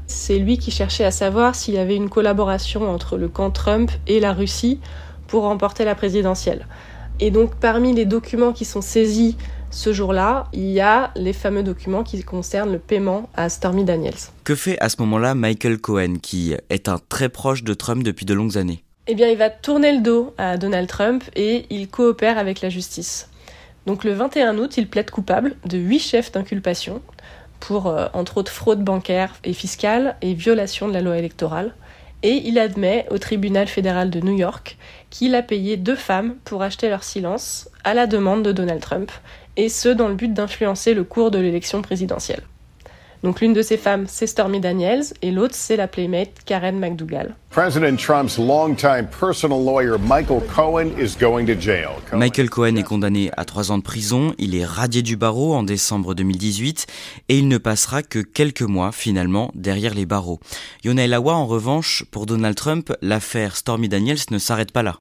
C'est 0.07 0.39
lui 0.39 0.57
qui 0.57 0.71
cherchait 0.71 1.03
à 1.03 1.11
savoir 1.11 1.53
s'il 1.53 1.73
y 1.73 1.79
avait 1.79 1.97
une 1.97 2.09
collaboration 2.09 2.89
entre 2.89 3.17
le 3.17 3.27
camp 3.27 3.51
Trump 3.51 3.91
et 4.07 4.21
la 4.21 4.31
Russie 4.31 4.79
pour 5.27 5.43
remporter 5.43 5.83
la 5.83 5.95
présidentielle. 5.95 6.65
Et 7.19 7.29
donc 7.29 7.55
parmi 7.55 7.93
les 7.93 8.05
documents 8.05 8.53
qui 8.53 8.63
sont 8.63 8.81
saisis 8.81 9.35
ce 9.73 9.91
jour-là, 9.91 10.45
il 10.53 10.69
y 10.69 10.79
a 10.81 11.11
les 11.15 11.33
fameux 11.33 11.63
documents 11.63 12.03
qui 12.03 12.21
concernent 12.23 12.71
le 12.71 12.79
paiement 12.79 13.27
à 13.35 13.49
Stormy 13.49 13.83
Daniels. 13.83 14.13
Que 14.43 14.53
fait 14.53 14.77
à 14.79 14.87
ce 14.87 14.97
moment-là 14.99 15.33
Michael 15.33 15.79
Cohen, 15.79 16.17
qui 16.21 16.55
est 16.69 16.87
un 16.87 16.99
très 17.09 17.27
proche 17.27 17.63
de 17.63 17.73
Trump 17.73 18.03
depuis 18.03 18.25
de 18.25 18.35
longues 18.35 18.57
années? 18.57 18.83
Eh 19.07 19.15
bien, 19.15 19.27
il 19.29 19.37
va 19.37 19.49
tourner 19.49 19.91
le 19.91 20.01
dos 20.01 20.33
à 20.37 20.57
Donald 20.57 20.87
Trump 20.87 21.23
et 21.35 21.65
il 21.71 21.89
coopère 21.89 22.37
avec 22.37 22.61
la 22.61 22.69
justice. 22.69 23.29
Donc 23.87 24.03
le 24.03 24.13
21 24.13 24.59
août, 24.59 24.77
il 24.77 24.87
plaide 24.87 25.09
coupable 25.09 25.55
de 25.65 25.79
huit 25.79 25.99
chefs 25.99 26.31
d'inculpation 26.31 27.01
pour, 27.59 27.87
euh, 27.87 28.07
entre 28.13 28.37
autres, 28.37 28.51
fraude 28.51 28.83
bancaire 28.83 29.33
et 29.43 29.53
fiscale 29.53 30.17
et 30.21 30.35
violation 30.35 30.87
de 30.87 30.93
la 30.93 31.01
loi 31.01 31.17
électorale. 31.17 31.73
Et 32.21 32.41
il 32.45 32.59
admet 32.59 33.05
au 33.09 33.17
tribunal 33.17 33.67
fédéral 33.67 34.09
de 34.09 34.21
New 34.21 34.37
York 34.37 34.77
qu'il 35.09 35.35
a 35.35 35.41
payé 35.41 35.75
deux 35.75 35.95
femmes 35.95 36.35
pour 36.45 36.61
acheter 36.61 36.89
leur 36.89 37.03
silence 37.03 37.69
à 37.83 37.93
la 37.93 38.07
demande 38.07 38.43
de 38.43 38.53
Donald 38.53 38.79
Trump, 38.79 39.11
et 39.57 39.69
ce 39.69 39.89
dans 39.89 40.07
le 40.07 40.15
but 40.15 40.33
d'influencer 40.33 40.93
le 40.93 41.03
cours 41.03 41.31
de 41.31 41.39
l'élection 41.39 41.81
présidentielle. 41.81 42.43
Donc 43.23 43.39
l'une 43.39 43.53
de 43.53 43.61
ces 43.61 43.77
femmes, 43.77 44.03
c'est 44.09 44.27
Stormy 44.27 44.59
Daniels, 44.59 45.05
et 45.21 45.31
l'autre, 45.31 45.55
c'est 45.55 45.77
la 45.77 45.87
playmate 45.87 46.31
Karen 46.45 46.77
McDougall. 46.77 47.35
President 47.51 47.95
Trump's 47.95 48.37
longtime 48.37 49.07
personal 49.17 49.63
lawyer 49.63 49.97
Michael 49.97 50.41
Cohen 50.53 50.89
is 50.99 51.15
going 51.17 51.45
to 51.45 51.57
jail. 51.57 51.91
Michael 52.11 52.49
Cohen 52.49 52.75
est 52.75 52.83
condamné 52.83 53.31
à 53.37 53.45
trois 53.45 53.71
ans 53.71 53.77
de 53.77 53.83
prison, 53.83 54.33
il 54.39 54.55
est 54.55 54.65
radié 54.65 55.01
du 55.03 55.15
barreau 55.15 55.53
en 55.53 55.63
décembre 55.63 56.15
2018 56.15 56.85
et 57.29 57.37
il 57.37 57.47
ne 57.47 57.57
passera 57.57 58.03
que 58.03 58.19
quelques 58.19 58.61
mois 58.61 58.91
finalement 58.91 59.51
derrière 59.55 59.93
les 59.93 60.05
barreaux. 60.05 60.41
Yona 60.83 61.05
Elawa, 61.05 61.33
en 61.33 61.45
revanche, 61.45 62.03
pour 62.11 62.25
Donald 62.25 62.55
Trump, 62.55 62.91
l'affaire 63.01 63.55
Stormy 63.55 63.87
Daniels 63.87 64.17
ne 64.31 64.37
s'arrête 64.37 64.73
pas 64.73 64.83
là. 64.83 64.97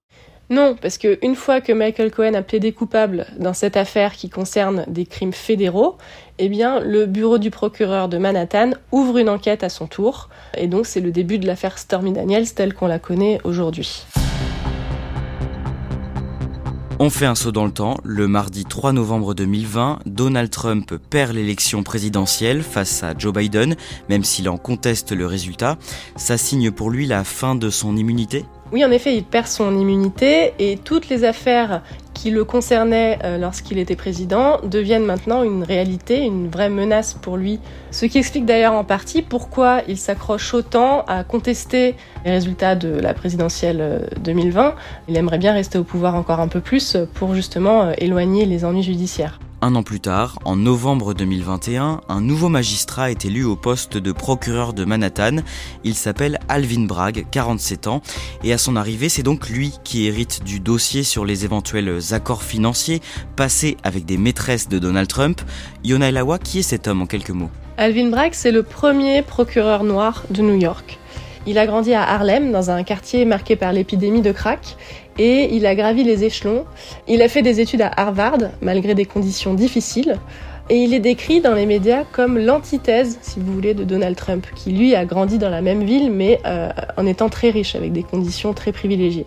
Non, 0.53 0.77
parce 0.79 0.99
qu'une 0.99 1.35
fois 1.35 1.63
que 1.63 1.73
Michael 1.73 2.11
Cohen 2.11 2.35
a 2.35 2.43
plaidé 2.43 2.73
coupable 2.73 3.25
dans 3.39 3.55
cette 3.55 3.79
affaire 3.79 4.13
qui 4.13 4.29
concerne 4.29 4.85
des 4.87 5.07
crimes 5.07 5.33
fédéraux, 5.33 5.97
eh 6.39 6.51
bien, 6.51 6.79
le 6.81 7.07
bureau 7.07 7.39
du 7.39 7.51
procureur 7.51 8.11
de 8.11 8.19
Manhattan 8.19 8.73
ouvre 8.91 9.17
une 9.17 9.31
enquête 9.31 9.65
à 9.65 9.71
son 9.71 9.87
tour. 9.87 10.29
Et 10.55 10.67
donc, 10.67 10.85
c'est 10.85 11.01
le 11.01 11.11
début 11.11 11.39
de 11.39 11.47
l'affaire 11.47 11.79
Stormy 11.79 12.13
Daniels 12.13 12.53
telle 12.53 12.75
qu'on 12.75 12.87
la 12.87 12.99
connaît 12.99 13.41
aujourd'hui. 13.45 14.05
On 16.99 17.09
fait 17.09 17.25
un 17.25 17.35
saut 17.35 17.51
dans 17.51 17.65
le 17.65 17.73
temps. 17.73 17.97
Le 18.05 18.29
mardi 18.29 18.67
3 18.67 18.93
novembre 18.93 19.33
2020, 19.33 20.01
Donald 20.05 20.51
Trump 20.51 20.95
perd 21.09 21.33
l'élection 21.33 21.83
présidentielle 21.83 22.63
face 22.63 23.03
à 23.03 23.15
Joe 23.17 23.33
Biden, 23.33 23.75
même 24.11 24.23
s'il 24.23 24.51
en 24.51 24.59
conteste 24.59 25.13
le 25.13 25.25
résultat. 25.25 25.79
Ça 26.17 26.37
signe 26.37 26.71
pour 26.71 26.91
lui 26.91 27.07
la 27.07 27.25
fin 27.25 27.55
de 27.55 27.71
son 27.71 27.97
immunité 27.97 28.45
oui, 28.73 28.85
en 28.87 28.91
effet, 28.91 29.15
il 29.15 29.25
perd 29.25 29.47
son 29.47 29.79
immunité 29.79 30.55
et 30.59 30.79
toutes 30.79 31.11
les 31.11 31.25
affaires 31.25 31.83
qui 32.15 32.31
le 32.31 32.45
concernaient 32.45 33.19
euh, 33.23 33.37
lorsqu'il 33.37 33.77
était 33.79 33.97
président 33.97 34.61
deviennent 34.63 35.05
maintenant 35.05 35.43
une 35.43 35.63
réalité, 35.63 36.21
une 36.21 36.49
vraie 36.49 36.71
menace 36.71 37.13
pour 37.13 37.37
lui. 37.37 37.61
Ce 37.91 38.07
qui 38.07 38.17
explique 38.17 38.47
d'ailleurs 38.47 38.73
en 38.73 38.85
partie 38.85 39.21
pourquoi 39.21 39.83
il 39.89 39.99
s'accroche 39.99 40.55
autant 40.55 41.05
à 41.07 41.23
contester 41.23 41.97
les 42.25 42.31
résultats 42.31 42.75
de 42.75 42.89
la 42.89 43.13
présidentielle 43.13 44.09
2020. 44.23 44.65
Euh, 44.65 44.71
il 45.09 45.19
aimerait 45.19 45.39
bien 45.39 45.53
rester 45.53 45.77
au 45.77 45.85
pouvoir 45.85 46.15
encore 46.15 46.41
un 46.41 46.49
peu 46.49 46.61
plus 46.61 46.97
pour 47.13 47.35
justement 47.35 47.83
euh, 47.83 47.93
éloigner 47.99 48.47
les 48.47 48.65
ennuis 48.65 48.83
judiciaires. 48.83 49.39
Un 49.65 49.77
an 49.77 49.85
plus 49.85 50.01
tard, 50.01 50.41
en 50.45 50.57
novembre 50.57 51.15
2021, 51.15 52.01
un 52.09 52.21
nouveau 52.21 52.49
magistrat 52.49 53.13
est 53.13 53.25
élu 53.25 53.45
au 53.45 53.55
poste 53.55 53.97
de 53.97 54.11
procureur 54.11 54.73
de 54.73 54.85
Manhattan. 54.85 55.37
Il 55.85 55.95
s'appelle 55.95 56.41
Alvin 56.49 56.85
Bragg, 56.85 57.27
47 57.31 57.87
ans, 57.87 58.03
et 58.43 58.53
à 58.53 58.59
son 58.59 58.75
arrivée, 58.75 59.09
c'est 59.09 59.23
donc 59.23 59.49
lui 59.49 59.75
qui 59.85 60.09
hérite 60.09 60.43
du 60.43 60.59
dossier 60.59 61.05
sur 61.05 61.25
les 61.25 61.45
éventuels 61.45 62.01
accords 62.11 62.43
financiers 62.43 63.01
passés 63.37 63.77
avec 63.85 64.05
des 64.05 64.17
maîtresses 64.17 64.69
de 64.69 64.81
Donald 64.81 65.07
Trump. 65.07 65.41
Yona 65.85 66.09
Elawa, 66.09 66.41
qui 66.41 66.59
est 66.59 66.63
cet 66.63 66.89
homme 66.89 67.03
en 67.03 67.07
quelques 67.07 67.31
mots? 67.31 67.51
Alvin 67.77 68.09
Bragg, 68.09 68.33
c'est 68.35 68.51
le 68.51 68.65
premier 68.65 69.23
procureur 69.23 69.85
noir 69.85 70.25
de 70.31 70.43
New 70.43 70.59
York. 70.59 70.99
Il 71.45 71.59
a 71.59 71.67
grandi 71.67 71.93
à 71.93 72.03
Harlem, 72.03 72.53
dans 72.53 72.71
un 72.71 72.85
quartier 72.85 73.25
marqué 73.25 73.57
par 73.57 73.73
l'épidémie 73.73 74.23
de 74.23 74.31
crack, 74.31 74.77
et 75.19 75.55
il 75.55 75.67
a 75.67 75.75
gravi 75.75 76.05
les 76.05 76.25
échelons. 76.25 76.65
Il 77.09 77.23
a 77.23 77.29
fait 77.29 77.43
des 77.43 77.61
études 77.61 77.83
à 77.83 77.91
Harvard, 77.97 78.39
malgré 78.61 78.95
des 78.95 79.05
conditions 79.05 79.55
difficiles, 79.55 80.19
et 80.71 80.77
il 80.77 80.95
est 80.95 81.01
décrit 81.01 81.41
dans 81.41 81.55
les 81.55 81.67
médias 81.67 82.05
comme 82.13 82.39
l'antithèse, 82.39 83.19
si 83.21 83.41
vous 83.41 83.53
voulez, 83.53 83.75
de 83.75 83.85
Donald 83.85 84.17
Trump, 84.17 84.47
qui 84.55 84.71
lui 84.71 84.95
a 84.95 85.05
grandi 85.05 85.39
dans 85.39 85.51
la 85.51 85.61
même 85.61 85.85
ville, 85.85 86.11
mais 86.11 86.41
euh, 86.47 86.71
en 86.97 87.07
étant 87.07 87.29
très 87.29 87.51
riche, 87.51 87.75
avec 87.75 87.93
des 87.93 88.03
conditions 88.03 88.55
très 88.55 88.73
privilégiées. 88.73 89.27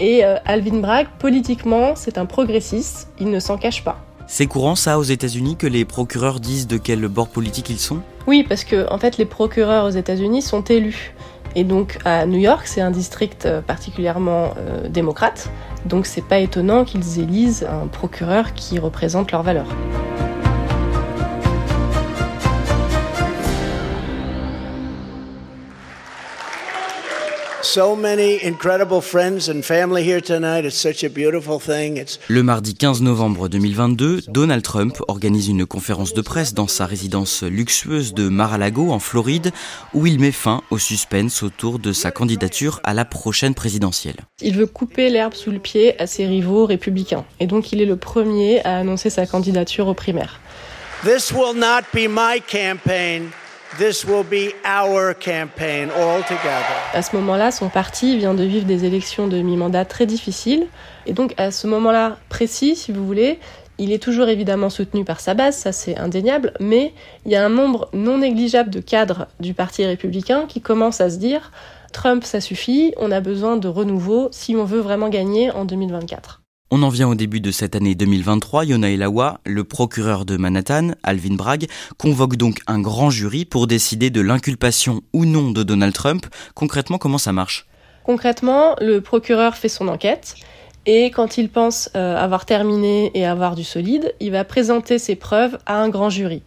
Et 0.00 0.24
euh, 0.24 0.36
Alvin 0.46 0.78
Bragg, 0.78 1.06
politiquement, 1.18 1.94
c'est 1.94 2.16
un 2.16 2.26
progressiste, 2.26 3.08
il 3.20 3.30
ne 3.30 3.38
s'en 3.38 3.58
cache 3.58 3.84
pas. 3.84 4.04
C'est 4.26 4.46
courant 4.46 4.76
ça 4.76 4.98
aux 4.98 5.02
États-Unis 5.02 5.56
que 5.56 5.66
les 5.66 5.84
procureurs 5.84 6.40
disent 6.40 6.68
de 6.68 6.76
quel 6.78 7.06
bord 7.08 7.28
politique 7.28 7.68
ils 7.68 7.80
sont? 7.80 7.98
Oui, 8.28 8.46
parce 8.48 8.62
que 8.62 8.88
en 8.88 8.96
fait 8.96 9.18
les 9.18 9.24
procureurs 9.24 9.86
aux 9.86 9.90
États-Unis 9.90 10.40
sont 10.40 10.62
élus. 10.62 11.12
Et 11.56 11.64
donc 11.64 11.98
à 12.04 12.26
New 12.26 12.38
York, 12.38 12.62
c'est 12.66 12.80
un 12.80 12.90
district 12.90 13.46
euh, 13.46 13.60
particulièrement 13.60 14.54
euh, 14.56 14.88
démocrate, 14.88 15.50
donc 15.84 16.06
c'est 16.06 16.24
pas 16.24 16.38
étonnant 16.38 16.84
qu'ils 16.84 17.18
élisent 17.18 17.64
un 17.64 17.86
procureur 17.86 18.54
qui 18.54 18.78
représente 18.78 19.32
leurs 19.32 19.42
valeurs. 19.42 19.68
Le 32.28 32.42
mardi 32.42 32.74
15 32.74 33.02
novembre 33.02 33.48
2022, 33.48 34.22
Donald 34.26 34.62
Trump 34.62 35.00
organise 35.06 35.46
une 35.48 35.66
conférence 35.66 36.12
de 36.12 36.20
presse 36.20 36.52
dans 36.52 36.66
sa 36.66 36.86
résidence 36.86 37.44
luxueuse 37.44 38.12
de 38.12 38.28
Mar-a-Lago 38.28 38.90
en 38.90 38.98
Floride 38.98 39.52
où 39.94 40.04
il 40.08 40.18
met 40.18 40.32
fin 40.32 40.62
au 40.70 40.78
suspense 40.78 41.44
autour 41.44 41.78
de 41.78 41.92
sa 41.92 42.10
candidature 42.10 42.80
à 42.82 42.92
la 42.92 43.04
prochaine 43.04 43.54
présidentielle. 43.54 44.16
Il 44.40 44.56
veut 44.56 44.66
couper 44.66 45.08
l'herbe 45.08 45.34
sous 45.34 45.52
le 45.52 45.60
pied 45.60 46.00
à 46.00 46.08
ses 46.08 46.26
rivaux 46.26 46.66
républicains 46.66 47.24
et 47.38 47.46
donc 47.46 47.70
il 47.70 47.80
est 47.80 47.86
le 47.86 47.96
premier 47.96 48.64
à 48.64 48.78
annoncer 48.78 49.10
sa 49.10 49.26
candidature 49.26 49.86
aux 49.86 49.94
primaires. 49.94 50.40
This 51.04 51.30
will 51.30 51.56
not 51.56 51.82
be 51.94 52.08
my 52.08 52.40
campaign. 52.40 53.30
This 53.78 54.04
will 54.04 54.24
be 54.24 54.52
our 54.64 55.14
campaign 55.14 55.90
all 55.90 56.22
together. 56.24 56.74
À 56.92 57.02
ce 57.02 57.14
moment-là, 57.14 57.52
son 57.52 57.68
parti 57.68 58.18
vient 58.18 58.34
de 58.34 58.42
vivre 58.42 58.66
des 58.66 58.84
élections 58.84 59.28
de 59.28 59.40
mi-mandat 59.40 59.84
très 59.84 60.06
difficiles. 60.06 60.66
Et 61.06 61.12
donc, 61.12 61.34
à 61.36 61.52
ce 61.52 61.68
moment-là 61.68 62.18
précis, 62.28 62.74
si 62.74 62.90
vous 62.90 63.06
voulez, 63.06 63.38
il 63.78 63.92
est 63.92 64.02
toujours 64.02 64.28
évidemment 64.28 64.70
soutenu 64.70 65.04
par 65.04 65.20
sa 65.20 65.34
base, 65.34 65.56
ça 65.56 65.70
c'est 65.70 65.96
indéniable, 65.96 66.52
mais 66.58 66.92
il 67.24 67.32
y 67.32 67.36
a 67.36 67.44
un 67.44 67.48
nombre 67.48 67.88
non 67.92 68.18
négligeable 68.18 68.70
de 68.70 68.80
cadres 68.80 69.28
du 69.38 69.54
Parti 69.54 69.86
républicain 69.86 70.46
qui 70.48 70.60
commencent 70.60 71.00
à 71.00 71.08
se 71.08 71.16
dire 71.18 71.52
Trump, 71.92 72.24
ça 72.24 72.40
suffit, 72.40 72.92
on 72.98 73.12
a 73.12 73.20
besoin 73.20 73.56
de 73.56 73.68
renouveau 73.68 74.28
si 74.32 74.56
on 74.56 74.64
veut 74.64 74.80
vraiment 74.80 75.08
gagner 75.08 75.52
en 75.52 75.64
2024. 75.64 76.39
On 76.72 76.84
en 76.84 76.88
vient 76.88 77.08
au 77.08 77.16
début 77.16 77.40
de 77.40 77.50
cette 77.50 77.74
année 77.74 77.96
2023. 77.96 78.64
Yona 78.64 78.90
Elawa, 78.90 79.40
le 79.44 79.64
procureur 79.64 80.24
de 80.24 80.36
Manhattan, 80.36 80.92
Alvin 81.02 81.34
Bragg, 81.34 81.66
convoque 81.98 82.36
donc 82.36 82.60
un 82.68 82.78
grand 82.78 83.10
jury 83.10 83.44
pour 83.44 83.66
décider 83.66 84.10
de 84.10 84.20
l'inculpation 84.20 85.00
ou 85.12 85.24
non 85.24 85.50
de 85.50 85.64
Donald 85.64 85.92
Trump. 85.92 86.26
Concrètement, 86.54 86.98
comment 86.98 87.18
ça 87.18 87.32
marche? 87.32 87.66
Concrètement, 88.04 88.76
le 88.80 89.00
procureur 89.00 89.56
fait 89.56 89.68
son 89.68 89.88
enquête. 89.88 90.36
Et 90.86 91.06
quand 91.06 91.38
il 91.38 91.48
pense 91.48 91.90
euh, 91.96 92.16
avoir 92.16 92.46
terminé 92.46 93.10
et 93.14 93.26
avoir 93.26 93.56
du 93.56 93.64
solide, 93.64 94.14
il 94.20 94.30
va 94.30 94.44
présenter 94.44 95.00
ses 95.00 95.16
preuves 95.16 95.58
à 95.66 95.82
un 95.82 95.88
grand 95.88 96.08
jury. 96.08 96.44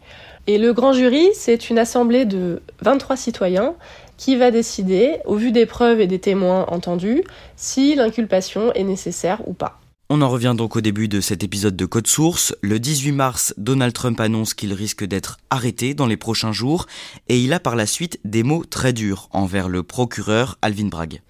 Et 0.48 0.58
le 0.58 0.72
grand 0.72 0.94
jury, 0.94 1.27
c'est 1.34 1.70
une 1.70 1.77
assemblée 1.77 2.24
de 2.24 2.62
23 2.82 3.18
citoyens 3.18 3.75
qui 4.15 4.38
va 4.38 4.51
décider, 4.51 5.18
au 5.25 5.36
vu 5.36 5.51
des 5.51 5.65
preuves 5.65 6.00
et 6.00 6.08
des 6.08 6.20
témoins 6.20 6.65
entendus, 6.70 7.25
si 7.58 7.96
l'inculpation 7.96 8.72
est 8.72 8.86
nécessaire 8.86 9.46
ou 9.50 9.53
pas. 9.53 9.82
On 10.15 10.22
en 10.22 10.29
revient 10.29 10.53
donc 10.55 10.75
au 10.75 10.82
début 10.82 11.08
de 11.08 11.22
cet 11.22 11.43
épisode 11.43 11.75
de 11.75 11.88
Code 11.88 12.05
Source. 12.05 12.55
Le 12.62 12.79
18 12.79 13.13
mars, 13.13 13.55
Donald 13.58 13.93
Trump 13.93 14.20
annonce 14.20 14.53
qu'il 14.53 14.72
risque 14.72 15.03
d'être 15.03 15.39
arrêté 15.50 15.96
dans 15.96 16.05
les 16.05 16.17
prochains 16.17 16.51
jours 16.51 16.86
et 17.29 17.39
il 17.39 17.51
a 17.51 17.60
par 17.60 17.75
la 17.75 17.88
suite 17.88 18.20
des 18.24 18.43
mots 18.43 18.63
très 18.63 18.93
durs 18.93 19.27
envers 19.32 19.70
le 19.70 19.82
procureur 19.82 20.60
Alvin 20.62 20.86
Bragg. 20.86 21.24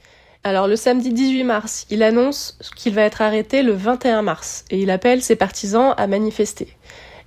Alors 0.44 0.68
le 0.68 0.76
samedi 0.76 1.14
18 1.14 1.46
mars, 1.46 1.88
il 1.92 2.04
annonce 2.04 2.58
qu'il 2.76 2.94
va 2.94 3.04
être 3.04 3.22
arrêté 3.22 3.64
le 3.64 3.72
21 3.72 4.22
mars 4.22 4.66
et 4.70 4.82
il 4.82 4.92
appelle 4.92 5.22
ses 5.22 5.38
partisans 5.38 5.94
à 5.96 6.06
manifester. 6.06 6.76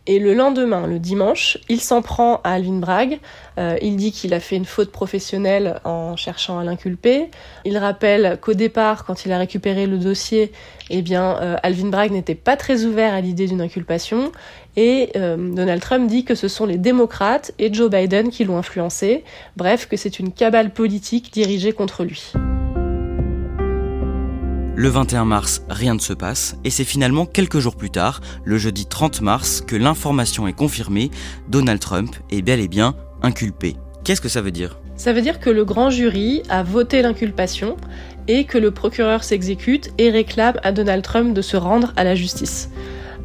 Et 0.08 0.20
le 0.20 0.34
lendemain, 0.34 0.86
le 0.86 1.00
dimanche, 1.00 1.58
il 1.68 1.80
s'en 1.80 2.00
prend 2.00 2.40
à 2.44 2.52
Alvin 2.52 2.78
Bragg. 2.78 3.18
Euh, 3.58 3.76
il 3.82 3.96
dit 3.96 4.12
qu'il 4.12 4.34
a 4.34 4.40
fait 4.40 4.54
une 4.54 4.64
faute 4.64 4.92
professionnelle 4.92 5.80
en 5.84 6.14
cherchant 6.14 6.58
à 6.58 6.64
l'inculper. 6.64 7.28
Il 7.64 7.76
rappelle 7.76 8.38
qu'au 8.40 8.54
départ, 8.54 9.04
quand 9.04 9.24
il 9.24 9.32
a 9.32 9.38
récupéré 9.38 9.86
le 9.86 9.98
dossier, 9.98 10.52
eh 10.90 11.02
bien, 11.02 11.38
euh, 11.40 11.56
Alvin 11.64 11.88
Bragg 11.88 12.12
n'était 12.12 12.36
pas 12.36 12.56
très 12.56 12.84
ouvert 12.84 13.14
à 13.14 13.20
l'idée 13.20 13.46
d'une 13.46 13.60
inculpation. 13.60 14.30
Et 14.76 15.10
euh, 15.16 15.36
Donald 15.36 15.80
Trump 15.80 16.08
dit 16.08 16.24
que 16.24 16.36
ce 16.36 16.46
sont 16.46 16.66
les 16.66 16.78
démocrates 16.78 17.52
et 17.58 17.72
Joe 17.72 17.90
Biden 17.90 18.30
qui 18.30 18.44
l'ont 18.44 18.58
influencé. 18.58 19.24
Bref, 19.56 19.88
que 19.88 19.96
c'est 19.96 20.20
une 20.20 20.32
cabale 20.32 20.70
politique 20.70 21.32
dirigée 21.32 21.72
contre 21.72 22.04
lui. 22.04 22.32
Le 24.78 24.90
21 24.90 25.24
mars, 25.24 25.62
rien 25.70 25.94
ne 25.94 25.98
se 25.98 26.12
passe, 26.12 26.58
et 26.62 26.68
c'est 26.68 26.84
finalement 26.84 27.24
quelques 27.24 27.60
jours 27.60 27.76
plus 27.76 27.88
tard, 27.88 28.20
le 28.44 28.58
jeudi 28.58 28.84
30 28.84 29.22
mars, 29.22 29.62
que 29.66 29.74
l'information 29.74 30.46
est 30.46 30.52
confirmée, 30.52 31.10
Donald 31.48 31.80
Trump 31.80 32.14
est 32.30 32.42
bel 32.42 32.60
et 32.60 32.68
bien 32.68 32.94
inculpé. 33.22 33.76
Qu'est-ce 34.04 34.20
que 34.20 34.28
ça 34.28 34.42
veut 34.42 34.50
dire? 34.50 34.78
Ça 34.94 35.14
veut 35.14 35.22
dire 35.22 35.40
que 35.40 35.48
le 35.48 35.64
grand 35.64 35.88
jury 35.88 36.42
a 36.50 36.62
voté 36.62 37.00
l'inculpation 37.00 37.78
et 38.28 38.44
que 38.44 38.58
le 38.58 38.70
procureur 38.70 39.24
s'exécute 39.24 39.92
et 39.96 40.10
réclame 40.10 40.60
à 40.62 40.72
Donald 40.72 41.02
Trump 41.02 41.32
de 41.32 41.40
se 41.40 41.56
rendre 41.56 41.94
à 41.96 42.04
la 42.04 42.14
justice. 42.14 42.68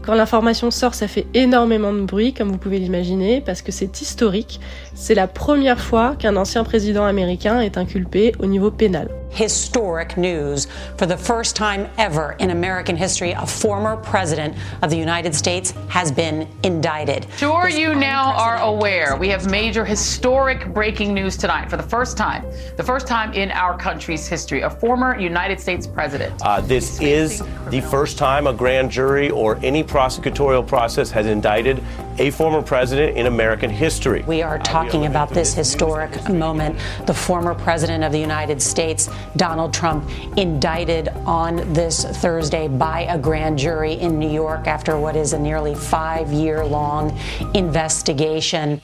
Quand 0.04 0.16
l'information 0.16 0.72
sort, 0.72 0.96
ça 0.96 1.08
fait 1.08 1.28
énormément 1.34 1.94
de 1.94 2.02
bruit, 2.02 2.34
comme 2.34 2.50
vous 2.50 2.58
pouvez 2.58 2.80
l'imaginer, 2.80 3.40
parce 3.40 3.62
que 3.62 3.72
c'est 3.72 4.02
historique. 4.02 4.60
C'est 4.94 5.16
la 5.16 5.28
première 5.28 5.80
fois 5.80 6.16
qu'un 6.18 6.36
ancien 6.36 6.64
président 6.64 7.06
américain 7.06 7.62
est 7.62 7.78
inculpé 7.78 8.34
au 8.40 8.46
niveau 8.46 8.72
pénal. 8.72 9.08
historic 9.32 10.18
news. 10.18 10.68
For 10.98 11.06
the 11.06 11.18
first 11.18 11.56
time 11.56 11.90
ever 11.98 12.36
in 12.40 12.52
American 12.52 12.96
history, 12.96 13.32
a 13.32 13.46
former 13.46 13.96
president 13.98 14.56
of 14.82 14.90
the 14.90 14.98
United 14.98 15.34
States 15.34 15.74
has 15.88 16.12
been 16.12 16.48
indicted. 16.64 17.26
Sure, 17.38 17.70
you 17.70 17.96
now 17.96 18.34
are 18.34 18.58
aware 18.58 19.16
we 19.16 19.30
have 19.30 19.50
major 19.50 19.86
historic 19.86 20.74
breaking 20.74 21.14
news 21.14 21.38
tonight 21.38 21.70
for 21.70 21.78
the 21.78 21.84
first 21.84 22.18
time, 22.18 22.46
the 22.78 22.84
first 22.84 23.08
time 23.08 23.34
in 23.34 23.52
our 23.52 23.78
country's 23.78 24.28
history, 24.28 24.62
a 24.62 24.70
former 24.70 25.18
United 25.18 25.60
States 25.60 25.88
president. 25.88 26.34
Uh, 26.42 26.62
this 26.62 27.00
is 27.02 27.42
the 27.70 27.82
first 27.82 28.18
time 28.18 28.48
a 28.48 28.54
grand 28.54 28.92
jury 28.92 29.30
or 29.30 29.58
any 29.64 29.84
prosecutorial 29.84 30.66
process 30.66 31.10
has 31.12 31.26
indicted 31.26 31.82
a 32.20 32.30
former 32.32 32.62
president 32.62 33.18
in 33.18 33.28
American 33.28 33.70
history. 33.70 34.24
We 34.28 34.42
are 34.42 34.60
talking 34.60 34.91
about 34.94 35.30
this 35.30 35.54
historic 35.54 36.12
moment. 36.30 36.76
The 37.06 37.14
former 37.14 37.56
president 37.56 38.04
of 38.04 38.12
the 38.12 38.20
United 38.20 38.62
States 38.62 39.10
Donald 39.38 39.74
Trump 39.74 40.04
indicted 40.38 41.10
on 41.26 41.56
this 41.74 42.04
Thursday 42.22 42.68
by 42.68 43.08
a 43.10 43.18
grand 43.18 43.58
jury 43.58 43.94
in 43.94 44.20
New 44.20 44.30
York 44.30 44.68
after 44.68 45.00
what 45.00 45.16
is 45.16 45.34
a 45.34 45.40
nearly 45.40 45.76
five 45.76 46.32
year 46.32 46.66
long 46.66 47.18
investigation. 47.54 48.82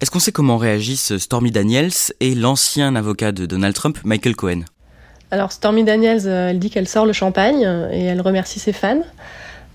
Est-ce 0.00 0.10
qu'on 0.10 0.18
sait 0.18 0.32
comment 0.32 0.58
réagissent 0.58 1.16
Stormy 1.16 1.50
Daniels 1.50 2.12
et 2.20 2.34
l'ancien 2.34 2.94
avocat 2.94 3.32
de 3.32 3.46
Donald 3.46 3.74
Trump, 3.74 3.98
Michael 4.04 4.36
Cohen? 4.36 4.64
Alors 5.30 5.50
Stormy 5.50 5.82
Daniels, 5.82 6.26
euh, 6.26 6.50
elle 6.50 6.58
dit 6.58 6.70
qu'elle 6.70 6.86
sort 6.86 7.06
le 7.06 7.12
champagne 7.12 7.64
euh, 7.64 7.90
et 7.90 8.04
elle 8.04 8.20
remercie 8.20 8.60
ses 8.60 8.72
fans. 8.72 9.02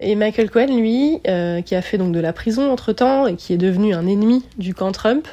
Et 0.02 0.16
Michael 0.16 0.50
Cohen, 0.50 0.78
lui, 0.78 1.20
euh, 1.28 1.62
qui 1.62 1.76
a 1.76 1.82
fait 1.82 1.98
donc 1.98 2.14
de 2.14 2.20
la 2.20 2.32
prison 2.32 2.72
entre-temps 2.72 3.28
et 3.28 3.36
qui 3.36 3.54
est 3.54 3.58
devenu 3.58 3.94
un 3.94 4.08
ennemi 4.08 4.44
du 4.58 4.74
camp 4.74 4.92
Trump, 4.92 5.28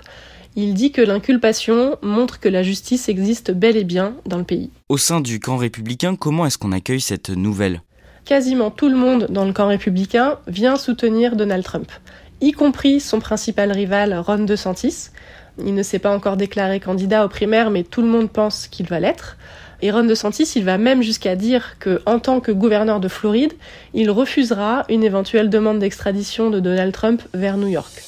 il 0.57 0.75
dit 0.75 0.91
que 0.91 1.03
l'inculpation 1.03 1.99
montre 2.03 2.41
que 2.41 2.49
la 2.49 2.63
justice 2.63 3.09
existe 3.09 3.53
bel 3.53 3.77
et 3.77 3.85
bien 3.85 4.17
dans 4.25 4.39
le 4.39 4.45
pays. 4.45 4.71
Au 4.89 4.97
sein 4.97 5.21
du 5.21 5.39
camp 5.39 5.57
républicain, 5.57 6.17
comment 6.17 6.47
est-ce 6.47 6.59
qu'on 6.59 6.73
accueille 6.73 7.01
cette 7.01 7.31
nouvelle? 7.31 7.83
Quasiment 8.25 8.71
tout 8.71 8.89
le 8.89 8.97
monde 8.97 9.27
dans 9.31 9.45
le 9.45 9.53
camp 9.53 9.69
républicain 9.69 10.39
vient 10.49 10.77
soutenir 10.77 11.37
Donald 11.37 11.63
Trump, 11.63 11.93
y 12.41 12.53
compris 12.53 13.01
son 13.01 13.21
principal 13.21 13.71
rival 13.71 14.19
Ron 14.19 14.45
DeSantis. 14.45 15.11
Il 15.65 15.75
ne 15.75 15.83
s'est 15.83 15.99
pas 15.99 16.15
encore 16.15 16.37
déclaré 16.37 16.81
candidat 16.81 17.25
aux 17.25 17.29
primaires, 17.29 17.71
mais 17.71 17.83
tout 17.83 18.03
le 18.03 18.09
monde 18.09 18.31
pense 18.31 18.69
qu'il 18.69 18.87
va 18.87 19.01
l'être. 19.01 19.37
Et 19.83 19.91
Ron 19.91 20.05
DeSantis, 20.05 20.53
il 20.57 20.65
va 20.65 20.79
même 20.79 21.03
jusqu'à 21.03 21.37
dire 21.37 21.77
que, 21.79 22.01
en 22.07 22.19
tant 22.19 22.41
que 22.41 22.53
gouverneur 22.53 23.01
de 23.01 23.09
Floride, 23.09 23.53
il 23.95 24.11
refusera 24.11 24.85
une 24.89 25.05
éventuelle 25.05 25.51
demande 25.51 25.79
d'extradition 25.79 26.51
de 26.51 26.61
Donald 26.61 26.93
Trump 26.93 27.23
vers 27.35 27.57
New 27.57 27.69
York. 27.69 28.03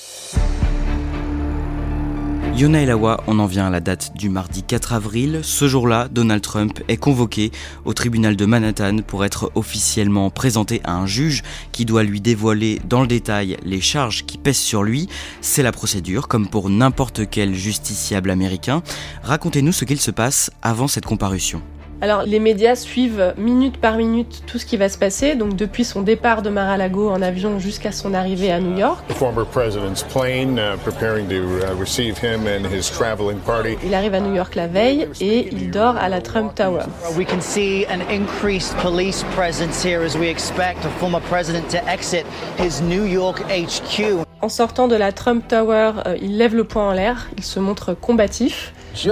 Yona 2.58 2.82
Elawa, 2.82 3.22
on 3.28 3.38
en 3.38 3.46
vient 3.46 3.68
à 3.68 3.70
la 3.70 3.78
date 3.78 4.16
du 4.16 4.28
mardi 4.28 4.64
4 4.64 4.92
avril. 4.92 5.42
Ce 5.44 5.68
jour-là, 5.68 6.08
Donald 6.10 6.42
Trump 6.42 6.80
est 6.88 6.96
convoqué 6.96 7.52
au 7.84 7.94
tribunal 7.94 8.34
de 8.34 8.46
Manhattan 8.46 8.96
pour 9.06 9.24
être 9.24 9.52
officiellement 9.54 10.28
présenté 10.30 10.80
à 10.82 10.96
un 10.96 11.06
juge 11.06 11.44
qui 11.70 11.84
doit 11.84 12.02
lui 12.02 12.20
dévoiler 12.20 12.80
dans 12.88 13.00
le 13.00 13.06
détail 13.06 13.58
les 13.64 13.80
charges 13.80 14.26
qui 14.26 14.38
pèsent 14.38 14.58
sur 14.58 14.82
lui. 14.82 15.08
C'est 15.40 15.62
la 15.62 15.70
procédure, 15.70 16.26
comme 16.26 16.48
pour 16.48 16.68
n'importe 16.68 17.30
quel 17.30 17.54
justiciable 17.54 18.28
américain. 18.28 18.82
Racontez-nous 19.22 19.70
ce 19.70 19.84
qu'il 19.84 20.00
se 20.00 20.10
passe 20.10 20.50
avant 20.60 20.88
cette 20.88 21.06
comparution. 21.06 21.62
Alors 22.00 22.22
les 22.22 22.38
médias 22.38 22.76
suivent 22.76 23.34
minute 23.36 23.78
par 23.78 23.96
minute 23.96 24.44
tout 24.46 24.58
ce 24.58 24.66
qui 24.66 24.76
va 24.76 24.88
se 24.88 24.96
passer, 24.96 25.34
donc 25.34 25.56
depuis 25.56 25.84
son 25.84 26.02
départ 26.02 26.42
de 26.42 26.50
Mar-a-Lago 26.50 27.10
en 27.10 27.20
avion 27.22 27.58
jusqu'à 27.58 27.90
son 27.90 28.14
arrivée 28.14 28.52
à 28.52 28.60
New 28.60 28.78
York. 28.78 29.04
Il 33.84 33.94
arrive 33.94 34.14
à 34.14 34.20
New 34.20 34.34
York 34.34 34.54
la 34.54 34.66
veille 34.68 35.08
et 35.20 35.48
il 35.50 35.70
dort 35.72 35.96
à 35.96 36.08
la 36.08 36.20
Trump 36.20 36.54
Tower. 36.54 36.84
We 37.16 37.26
can 37.26 37.40
see 37.40 37.84
an 37.86 38.00
increased 38.08 38.76
police 38.76 39.24
presence 39.34 39.84
here 39.84 40.04
as 40.04 40.16
we 40.16 40.28
expect 40.28 40.84
a 40.84 40.90
former 41.00 41.20
president 41.28 41.68
to 41.70 41.78
exit 41.88 42.24
his 42.58 42.80
New 42.80 43.04
York 43.04 43.40
HQ. 43.50 44.24
En 44.40 44.48
sortant 44.48 44.86
de 44.86 44.94
la 44.94 45.10
Trump 45.10 45.48
Tower, 45.48 45.94
euh, 46.06 46.16
il 46.22 46.38
lève 46.38 46.54
le 46.54 46.62
poing 46.62 46.90
en 46.90 46.92
l'air, 46.92 47.28
il 47.36 47.42
se 47.42 47.58
montre 47.58 47.94
combatif. 47.94 48.72
Puis 48.94 49.10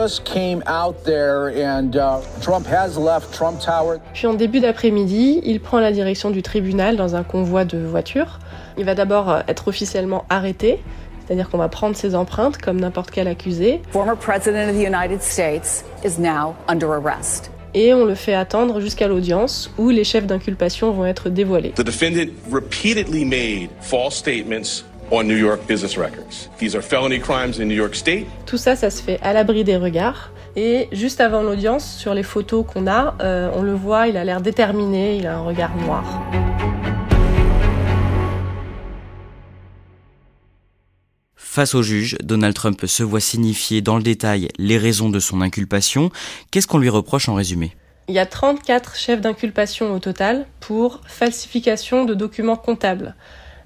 en 4.29 4.35
début 4.35 4.61
d'après-midi, 4.61 5.41
il 5.45 5.61
prend 5.61 5.81
la 5.81 5.91
direction 5.91 6.31
du 6.31 6.43
tribunal 6.43 6.97
dans 6.97 7.17
un 7.17 7.25
convoi 7.25 7.65
de 7.65 7.79
voitures. 7.79 8.39
Il 8.79 8.85
va 8.85 8.95
d'abord 8.95 9.29
euh, 9.29 9.41
être 9.49 9.67
officiellement 9.67 10.25
arrêté, 10.29 10.81
c'est-à-dire 11.27 11.51
qu'on 11.51 11.59
va 11.59 11.69
prendre 11.69 11.97
ses 11.97 12.15
empreintes 12.15 12.59
comme 12.59 12.79
n'importe 12.79 13.11
quel 13.11 13.27
accusé. 13.27 13.83
Et 17.75 17.93
on 17.93 18.05
le 18.05 18.15
fait 18.15 18.35
attendre 18.35 18.81
jusqu'à 18.81 19.09
l'audience 19.09 19.73
où 19.77 19.91
les 19.91 20.05
chefs 20.05 20.25
d'inculpation 20.25 20.93
vont 20.93 21.05
être 21.05 21.31
dévoilés. 21.31 21.73
The 21.73 21.83
defendant 21.83 22.31
repeatedly 22.49 23.25
made 23.25 23.71
false 23.81 24.15
statements 24.15 24.85
on 25.11 25.25
New 25.25 25.37
York 25.37 25.61
business 25.67 25.97
records. 25.97 26.49
These 26.59 26.75
are 26.75 26.83
felony 26.83 27.19
crimes 27.19 27.61
in 27.61 27.67
New 27.67 27.77
York 27.77 27.95
State. 27.95 28.27
Tout 28.47 28.59
ça, 28.59 28.77
ça 28.77 28.91
se 28.91 29.03
fait 29.03 29.19
à 29.23 29.33
l'abri 29.33 29.65
des 29.65 29.77
regards. 29.77 30.31
Et 30.57 30.89
juste 30.93 31.21
avant 31.21 31.43
l'audience, 31.43 31.97
sur 31.99 32.15
les 32.15 32.23
photos 32.23 32.65
qu'on 32.67 32.87
a, 32.87 33.15
euh, 33.21 33.51
on 33.55 33.63
le 33.63 33.75
voit, 33.75 34.09
il 34.09 34.17
a 34.17 34.25
l'air 34.25 34.41
déterminé, 34.41 35.17
il 35.17 35.27
a 35.27 35.37
un 35.37 35.43
regard 35.43 35.77
noir. 35.77 36.05
Face 41.35 41.75
au 41.75 41.83
juge, 41.83 42.19
Donald 42.23 42.55
Trump 42.55 42.85
se 42.85 43.03
voit 43.03 43.21
signifier 43.21 43.81
dans 43.81 43.97
le 43.97 44.03
détail 44.03 44.49
les 44.59 44.77
raisons 44.77 45.09
de 45.09 45.21
son 45.21 45.41
inculpation. 45.41 46.11
Qu'est-ce 46.51 46.67
qu'on 46.67 46.79
lui 46.79 46.91
reproche 46.91 47.31
en 47.31 47.35
résumé? 47.35 47.75
Il 48.09 48.15
y 48.15 48.19
a 48.19 48.27
34 48.27 48.95
chefs 48.95 49.21
d'inculpation 49.21 49.93
au 49.93 49.99
total 49.99 50.47
pour 50.61 51.01
falsification 51.07 52.05
de 52.05 52.15
documents 52.15 52.57
comptables. 52.57 53.15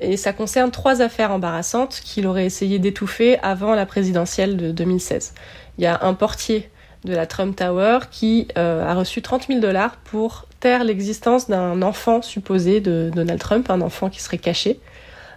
Et 0.01 0.17
ça 0.17 0.33
concerne 0.33 0.71
trois 0.71 1.03
affaires 1.03 1.31
embarrassantes 1.31 2.01
qu'il 2.05 2.27
aurait 2.27 2.47
essayé 2.47 2.79
d'étouffer 2.79 3.39
avant 3.41 3.75
la 3.75 3.87
présidentielle 3.87 4.57
de 4.57 4.73
2016. 4.73 5.35
Il 5.79 5.85
y 5.85 5.87
a 5.87 6.01
un 6.03 6.15
portier 6.15 6.71
de 7.05 7.15
la 7.15 7.27
Trump 7.27 7.57
Tower 7.57 8.01
qui 8.11 8.49
euh, 8.59 8.85
a 8.85 8.95
reçu 8.95 9.23
30 9.23 9.49
000 9.49 9.61
dollars 9.61 9.97
pour 9.97 10.47
taire 10.61 10.85
l'existence 10.85 11.49
d'un 11.49 11.81
enfant 11.83 12.23
supposé 12.23 12.81
de 12.81 13.11
Donald 13.15 13.41
Trump, 13.41 13.71
un 13.71 13.81
enfant 13.81 14.11
qui 14.11 14.21
serait 14.21 14.39
caché. 14.39 14.81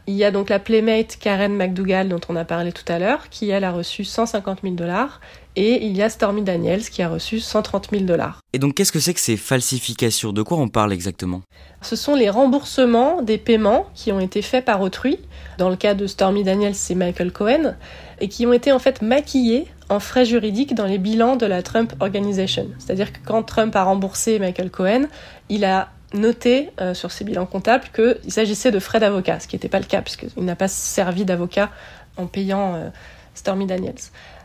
Il 0.05 0.15
y 0.15 0.25
a 0.25 0.31
donc 0.31 0.49
la 0.49 0.59
playmate 0.59 1.17
Karen 1.17 1.55
McDougall 1.55 2.09
dont 2.09 2.19
on 2.27 2.35
a 2.35 2.43
parlé 2.43 2.73
tout 2.73 2.83
à 2.91 2.99
l'heure, 2.99 3.29
qui 3.29 3.49
elle 3.49 3.63
a 3.63 3.71
reçu 3.71 4.03
150 4.03 4.59
000 4.61 4.75
dollars, 4.75 5.21
et 5.55 5.85
il 5.85 5.95
y 5.95 6.01
a 6.01 6.09
Stormy 6.09 6.41
Daniels 6.41 6.89
qui 6.89 7.01
a 7.01 7.09
reçu 7.09 7.39
130 7.39 7.89
000 7.91 8.03
dollars. 8.03 8.39
Et 8.53 8.59
donc 8.59 8.75
qu'est-ce 8.75 8.91
que 8.91 8.99
c'est 8.99 9.13
que 9.13 9.19
ces 9.19 9.37
falsifications? 9.37 10.31
De 10.31 10.41
quoi 10.41 10.57
on 10.57 10.67
parle 10.67 10.93
exactement? 10.93 11.41
Ce 11.81 11.95
sont 11.95 12.15
les 12.15 12.29
remboursements 12.29 13.21
des 13.21 13.37
paiements 13.37 13.87
qui 13.93 14.11
ont 14.11 14.19
été 14.19 14.41
faits 14.41 14.65
par 14.65 14.81
autrui. 14.81 15.19
Dans 15.57 15.69
le 15.69 15.75
cas 15.75 15.93
de 15.93 16.07
Stormy 16.07 16.43
Daniels, 16.43 16.75
c'est 16.75 16.95
Michael 16.95 17.31
Cohen, 17.31 17.75
et 18.19 18.27
qui 18.27 18.45
ont 18.47 18.53
été 18.53 18.71
en 18.71 18.79
fait 18.79 19.01
maquillés 19.01 19.67
en 19.89 19.99
frais 19.99 20.25
juridiques 20.25 20.73
dans 20.73 20.85
les 20.85 20.97
bilans 20.97 21.35
de 21.35 21.45
la 21.45 21.61
Trump 21.61 21.93
Organization. 21.99 22.67
C'est-à-dire 22.79 23.11
que 23.11 23.19
quand 23.25 23.43
Trump 23.43 23.75
a 23.75 23.83
remboursé 23.83 24.39
Michael 24.39 24.71
Cohen, 24.71 25.03
il 25.49 25.65
a 25.65 25.89
noté 26.13 26.69
euh, 26.79 26.93
sur 26.93 27.11
ses 27.11 27.23
bilans 27.23 27.45
comptables 27.45 27.85
qu'il 27.93 28.31
s'agissait 28.31 28.71
de 28.71 28.79
frais 28.79 28.99
d'avocat, 28.99 29.39
ce 29.39 29.47
qui 29.47 29.55
n'était 29.55 29.69
pas 29.69 29.79
le 29.79 29.85
cas, 29.85 30.01
puisqu'il 30.01 30.43
n'a 30.43 30.55
pas 30.55 30.67
servi 30.67 31.25
d'avocat 31.25 31.69
en 32.17 32.27
payant 32.27 32.75
euh, 32.75 32.89
Stormy 33.33 33.65
Daniels. 33.65 33.95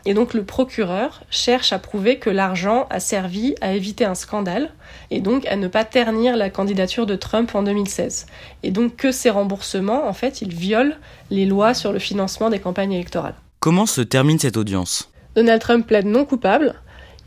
Et 0.05 0.13
donc 0.13 0.33
le 0.33 0.43
procureur 0.43 1.23
cherche 1.29 1.73
à 1.73 1.79
prouver 1.79 2.17
que 2.17 2.29
l'argent 2.29 2.87
a 2.89 2.99
servi 2.99 3.55
à 3.61 3.73
éviter 3.73 4.05
un 4.05 4.15
scandale 4.15 4.71
et 5.11 5.21
donc 5.21 5.45
à 5.47 5.55
ne 5.55 5.67
pas 5.67 5.83
ternir 5.83 6.37
la 6.37 6.49
candidature 6.49 7.05
de 7.05 7.15
Trump 7.15 7.53
en 7.55 7.63
2016. 7.63 8.25
Et 8.63 8.71
donc 8.71 8.95
que 8.95 9.11
ces 9.11 9.29
remboursements, 9.29 10.07
en 10.07 10.13
fait, 10.13 10.41
ils 10.41 10.53
violent 10.53 10.95
les 11.29 11.45
lois 11.45 11.73
sur 11.73 11.91
le 11.91 11.99
financement 11.99 12.49
des 12.49 12.59
campagnes 12.59 12.93
électorales. 12.93 13.35
Comment 13.59 13.85
se 13.85 14.01
termine 14.01 14.39
cette 14.39 14.57
audience? 14.57 15.11
Donald 15.35 15.61
Trump 15.61 15.85
plaide 15.85 16.05
non 16.05 16.25
coupable 16.25 16.75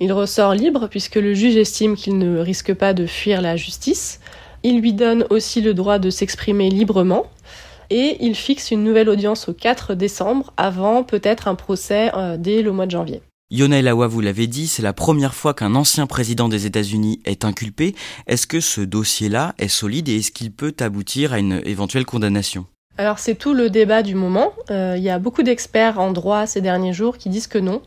il 0.02 0.12
ressort 0.12 0.54
libre 0.54 0.88
puisque 0.88 1.14
le 1.14 1.32
juge 1.32 1.54
estime 1.54 1.94
qu'il 1.94 2.18
ne 2.18 2.40
risque 2.40 2.74
pas 2.74 2.92
de 2.92 3.06
fuir 3.06 3.40
la 3.40 3.54
justice. 3.54 4.18
Il 4.64 4.80
lui 4.80 4.92
donne 4.94 5.24
aussi 5.30 5.60
le 5.60 5.74
droit 5.74 6.00
de 6.00 6.10
s'exprimer 6.10 6.70
librement 6.70 7.26
et 7.90 8.16
il 8.20 8.34
fixe 8.34 8.70
une 8.70 8.84
nouvelle 8.84 9.08
audience 9.08 9.48
au 9.48 9.52
4 9.52 9.94
décembre 9.94 10.52
avant 10.56 11.02
peut-être 11.02 11.48
un 11.48 11.54
procès 11.54 12.10
euh, 12.14 12.36
dès 12.36 12.62
le 12.62 12.72
mois 12.72 12.86
de 12.86 12.90
janvier. 12.90 13.22
Yona 13.50 13.80
Elawa, 13.80 14.06
vous 14.06 14.22
l'avez 14.22 14.46
dit, 14.46 14.66
c'est 14.66 14.82
la 14.82 14.94
première 14.94 15.34
fois 15.34 15.52
qu'un 15.52 15.74
ancien 15.74 16.06
président 16.06 16.48
des 16.48 16.64
États-Unis 16.64 17.20
est 17.26 17.44
inculpé. 17.44 17.94
Est-ce 18.26 18.46
que 18.46 18.60
ce 18.60 18.80
dossier-là 18.80 19.54
est 19.58 19.68
solide 19.68 20.08
et 20.08 20.16
est-ce 20.16 20.30
qu'il 20.32 20.52
peut 20.52 20.74
aboutir 20.80 21.34
à 21.34 21.38
une 21.38 21.60
éventuelle 21.64 22.06
condamnation? 22.06 22.64
Alors 22.96 23.18
c'est 23.18 23.34
tout 23.34 23.54
le 23.54 23.68
débat 23.68 24.02
du 24.02 24.14
moment. 24.14 24.52
Euh, 24.70 24.94
il 24.96 25.02
y 25.02 25.10
a 25.10 25.18
beaucoup 25.18 25.42
d'experts 25.42 25.98
en 25.98 26.12
droit 26.12 26.46
ces 26.46 26.60
derniers 26.60 26.92
jours 26.92 27.18
qui 27.18 27.28
disent 27.28 27.46
que 27.46 27.58
non, 27.58 27.82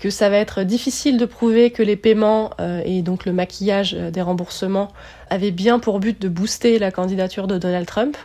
que 0.00 0.08
ça 0.08 0.30
va 0.30 0.38
être 0.38 0.62
difficile 0.62 1.18
de 1.18 1.26
prouver 1.26 1.70
que 1.70 1.82
les 1.82 1.94
paiements 1.94 2.50
euh, 2.58 2.80
et 2.86 3.02
donc 3.02 3.26
le 3.26 3.32
maquillage 3.32 3.94
euh, 3.94 4.10
des 4.10 4.22
remboursements 4.22 4.88
avaient 5.28 5.50
bien 5.50 5.78
pour 5.78 6.00
but 6.00 6.20
de 6.20 6.28
booster 6.28 6.78
la 6.78 6.90
candidature 6.90 7.46
de 7.46 7.58
Donald 7.58 7.86
Trump. 7.86 8.16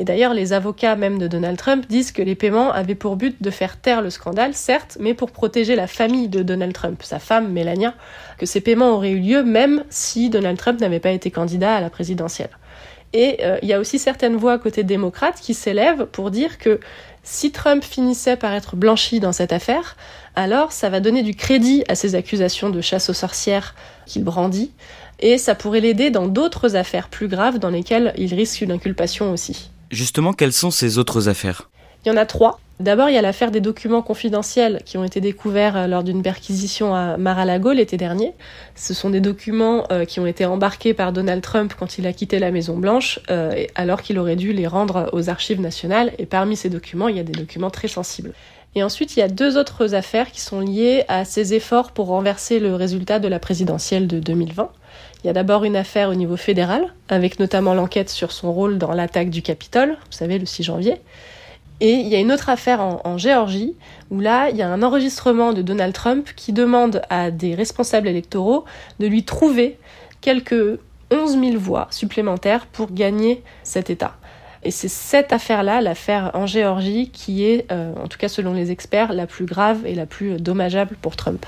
Et 0.00 0.04
d'ailleurs, 0.04 0.34
les 0.34 0.52
avocats 0.52 0.96
même 0.96 1.18
de 1.18 1.28
Donald 1.28 1.56
Trump 1.56 1.86
disent 1.88 2.10
que 2.10 2.20
les 2.20 2.34
paiements 2.34 2.72
avaient 2.72 2.96
pour 2.96 3.16
but 3.16 3.40
de 3.40 3.50
faire 3.50 3.76
taire 3.76 4.02
le 4.02 4.10
scandale, 4.10 4.54
certes, 4.54 4.98
mais 5.00 5.14
pour 5.14 5.30
protéger 5.30 5.76
la 5.76 5.86
famille 5.86 6.28
de 6.28 6.42
Donald 6.42 6.72
Trump, 6.72 7.00
sa 7.02 7.20
femme 7.20 7.52
Melania, 7.52 7.94
que 8.36 8.44
ces 8.44 8.60
paiements 8.60 8.90
auraient 8.90 9.12
eu 9.12 9.20
lieu 9.20 9.44
même 9.44 9.84
si 9.88 10.30
Donald 10.30 10.58
Trump 10.58 10.80
n'avait 10.80 11.00
pas 11.00 11.12
été 11.12 11.30
candidat 11.30 11.76
à 11.76 11.80
la 11.80 11.90
présidentielle. 11.90 12.50
Et 13.12 13.38
euh, 13.42 13.58
il 13.62 13.68
y 13.68 13.72
a 13.72 13.80
aussi 13.80 13.98
certaines 13.98 14.36
voix 14.36 14.58
côté 14.58 14.84
démocrate 14.84 15.40
qui 15.40 15.54
s'élèvent 15.54 16.06
pour 16.06 16.30
dire 16.30 16.58
que 16.58 16.80
si 17.22 17.52
Trump 17.52 17.84
finissait 17.84 18.36
par 18.36 18.52
être 18.54 18.76
blanchi 18.76 19.20
dans 19.20 19.32
cette 19.32 19.52
affaire, 19.52 19.96
alors 20.40 20.72
ça 20.72 20.88
va 20.88 21.00
donner 21.00 21.22
du 21.22 21.34
crédit 21.34 21.84
à 21.88 21.94
ces 21.94 22.14
accusations 22.14 22.70
de 22.70 22.80
chasse 22.80 23.10
aux 23.10 23.14
sorcières 23.14 23.74
qu'il 24.06 24.24
brandit, 24.24 24.72
et 25.20 25.36
ça 25.36 25.54
pourrait 25.54 25.80
l'aider 25.80 26.10
dans 26.10 26.26
d'autres 26.26 26.76
affaires 26.76 27.08
plus 27.08 27.28
graves 27.28 27.58
dans 27.58 27.68
lesquelles 27.68 28.14
il 28.16 28.32
risque 28.34 28.62
une 28.62 28.72
inculpation 28.72 29.32
aussi. 29.32 29.70
Justement, 29.90 30.32
quelles 30.32 30.54
sont 30.54 30.70
ces 30.70 30.96
autres 30.96 31.28
affaires? 31.28 31.68
Il 32.04 32.08
y 32.08 32.12
en 32.12 32.16
a 32.16 32.24
trois. 32.24 32.58
D'abord, 32.78 33.10
il 33.10 33.14
y 33.14 33.18
a 33.18 33.22
l'affaire 33.22 33.50
des 33.50 33.60
documents 33.60 34.00
confidentiels 34.00 34.80
qui 34.86 34.96
ont 34.96 35.04
été 35.04 35.20
découverts 35.20 35.76
euh, 35.76 35.86
lors 35.86 36.02
d'une 36.02 36.22
perquisition 36.22 36.94
à 36.94 37.18
Mar-a-Lago 37.18 37.72
l'été 37.72 37.98
dernier. 37.98 38.32
Ce 38.74 38.94
sont 38.94 39.10
des 39.10 39.20
documents 39.20 39.84
euh, 39.92 40.06
qui 40.06 40.18
ont 40.18 40.26
été 40.26 40.46
embarqués 40.46 40.94
par 40.94 41.12
Donald 41.12 41.42
Trump 41.42 41.74
quand 41.78 41.98
il 41.98 42.06
a 42.06 42.14
quitté 42.14 42.38
la 42.38 42.50
Maison 42.50 42.78
Blanche, 42.78 43.20
euh, 43.30 43.66
alors 43.74 44.00
qu'il 44.00 44.18
aurait 44.18 44.36
dû 44.36 44.54
les 44.54 44.66
rendre 44.66 45.10
aux 45.12 45.28
archives 45.28 45.60
nationales. 45.60 46.12
Et 46.16 46.24
parmi 46.24 46.56
ces 46.56 46.70
documents, 46.70 47.08
il 47.08 47.18
y 47.18 47.20
a 47.20 47.24
des 47.24 47.38
documents 47.38 47.68
très 47.68 47.88
sensibles. 47.88 48.32
Et 48.76 48.82
ensuite, 48.84 49.16
il 49.16 49.20
y 49.20 49.22
a 49.22 49.28
deux 49.28 49.58
autres 49.58 49.94
affaires 49.94 50.30
qui 50.30 50.40
sont 50.40 50.60
liées 50.60 51.04
à 51.08 51.24
ces 51.24 51.54
efforts 51.54 51.90
pour 51.90 52.06
renverser 52.06 52.60
le 52.60 52.74
résultat 52.76 53.18
de 53.18 53.26
la 53.26 53.40
présidentielle 53.40 54.06
de 54.06 54.20
2020. 54.20 54.70
Il 55.22 55.26
y 55.26 55.30
a 55.30 55.32
d'abord 55.32 55.64
une 55.64 55.76
affaire 55.76 56.08
au 56.08 56.14
niveau 56.14 56.36
fédéral, 56.36 56.94
avec 57.08 57.40
notamment 57.40 57.74
l'enquête 57.74 58.10
sur 58.10 58.30
son 58.30 58.52
rôle 58.52 58.78
dans 58.78 58.92
l'attaque 58.92 59.30
du 59.30 59.42
Capitole, 59.42 59.90
vous 59.90 60.12
savez, 60.12 60.38
le 60.38 60.46
6 60.46 60.62
janvier. 60.62 61.00
Et 61.80 61.94
il 61.94 62.08
y 62.08 62.14
a 62.14 62.18
une 62.18 62.30
autre 62.30 62.48
affaire 62.50 62.80
en, 62.80 63.18
Géorgie 63.18 63.74
où 64.10 64.20
là, 64.20 64.50
il 64.50 64.56
y 64.56 64.62
a 64.62 64.68
un 64.68 64.82
enregistrement 64.82 65.52
de 65.52 65.62
Donald 65.62 65.94
Trump 65.94 66.28
qui 66.36 66.52
demande 66.52 67.02
à 67.08 67.30
des 67.30 67.54
responsables 67.54 68.06
électoraux 68.06 68.66
de 68.98 69.06
lui 69.06 69.24
trouver 69.24 69.78
quelques 70.20 70.78
11 71.10 71.40
000 71.40 71.58
voix 71.58 71.88
supplémentaires 71.90 72.66
pour 72.66 72.92
gagner 72.92 73.42
cet 73.62 73.88
État. 73.88 74.19
Et 74.62 74.70
c'est 74.70 74.88
cette 74.88 75.32
affaire-là, 75.32 75.80
l'affaire 75.80 76.32
en 76.34 76.44
Géorgie, 76.44 77.08
qui 77.10 77.44
est, 77.44 77.64
euh, 77.72 77.94
en 77.94 78.08
tout 78.08 78.18
cas 78.18 78.28
selon 78.28 78.52
les 78.52 78.70
experts, 78.70 79.14
la 79.14 79.26
plus 79.26 79.46
grave 79.46 79.86
et 79.86 79.94
la 79.94 80.04
plus 80.04 80.36
dommageable 80.36 80.96
pour 81.00 81.16
Trump. 81.16 81.46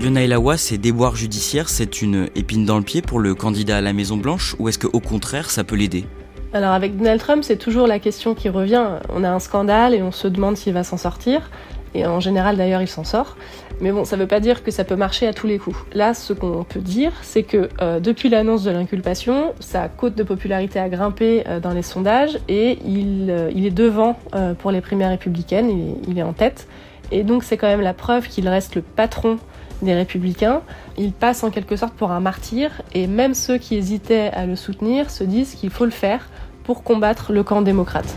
Yonah 0.00 0.56
ces 0.56 0.78
déboires 0.78 1.16
judiciaires, 1.16 1.68
c'est 1.68 2.00
une 2.00 2.28
épine 2.36 2.64
dans 2.64 2.78
le 2.78 2.84
pied 2.84 3.02
pour 3.02 3.18
le 3.18 3.34
candidat 3.34 3.78
à 3.78 3.80
la 3.80 3.92
Maison 3.92 4.16
Blanche 4.16 4.54
ou 4.60 4.68
est-ce 4.68 4.78
qu'au 4.78 5.00
contraire 5.00 5.50
ça 5.50 5.64
peut 5.64 5.76
l'aider? 5.76 6.04
Alors 6.52 6.72
avec 6.72 6.96
Donald 6.96 7.20
Trump, 7.20 7.42
c'est 7.42 7.56
toujours 7.56 7.86
la 7.86 7.98
question 7.98 8.34
qui 8.34 8.48
revient. 8.48 8.84
On 9.08 9.24
a 9.24 9.30
un 9.30 9.38
scandale 9.40 9.94
et 9.94 10.02
on 10.02 10.12
se 10.12 10.28
demande 10.28 10.56
s'il 10.56 10.74
va 10.74 10.84
s'en 10.84 10.96
sortir. 10.96 11.50
Et 11.94 12.06
en 12.06 12.20
général 12.20 12.56
d'ailleurs 12.56 12.82
il 12.82 12.88
s'en 12.88 13.04
sort. 13.04 13.36
Mais 13.80 13.90
bon, 13.90 14.04
ça 14.04 14.16
ne 14.16 14.22
veut 14.22 14.28
pas 14.28 14.40
dire 14.40 14.62
que 14.62 14.70
ça 14.70 14.84
peut 14.84 14.94
marcher 14.96 15.26
à 15.26 15.32
tous 15.32 15.46
les 15.46 15.58
coups. 15.58 15.76
Là, 15.92 16.14
ce 16.14 16.32
qu'on 16.32 16.62
peut 16.62 16.80
dire, 16.80 17.12
c'est 17.22 17.42
que 17.42 17.68
euh, 17.80 17.98
depuis 17.98 18.28
l'annonce 18.28 18.62
de 18.62 18.70
l'inculpation, 18.70 19.54
sa 19.58 19.88
cote 19.88 20.14
de 20.14 20.22
popularité 20.22 20.78
a 20.78 20.88
grimpé 20.88 21.42
euh, 21.48 21.58
dans 21.58 21.72
les 21.72 21.82
sondages 21.82 22.38
et 22.48 22.78
il, 22.86 23.28
euh, 23.30 23.50
est 23.50 23.70
devant 23.70 24.16
pour 24.58 24.70
les 24.70 24.80
primaires 24.80 25.10
républicaines, 25.10 25.70
il 25.70 25.96
il 26.08 26.18
est 26.18 26.22
en 26.22 26.32
tête. 26.32 26.68
Et 27.10 27.24
donc 27.24 27.44
c'est 27.44 27.56
quand 27.56 27.66
même 27.66 27.80
la 27.80 27.94
preuve 27.94 28.28
qu'il 28.28 28.48
reste 28.48 28.74
le 28.74 28.82
patron 28.82 29.38
des 29.82 29.94
républicains. 29.94 30.62
Il 30.96 31.12
passe 31.12 31.42
en 31.44 31.50
quelque 31.50 31.76
sorte 31.76 31.94
pour 31.94 32.12
un 32.12 32.20
martyr 32.20 32.70
et 32.94 33.06
même 33.06 33.34
ceux 33.34 33.58
qui 33.58 33.76
hésitaient 33.76 34.30
à 34.32 34.46
le 34.46 34.56
soutenir 34.56 35.10
se 35.10 35.24
disent 35.24 35.54
qu'il 35.54 35.70
faut 35.70 35.84
le 35.84 35.90
faire 35.90 36.28
pour 36.64 36.82
combattre 36.82 37.32
le 37.32 37.42
camp 37.42 37.62
démocrate. 37.62 38.14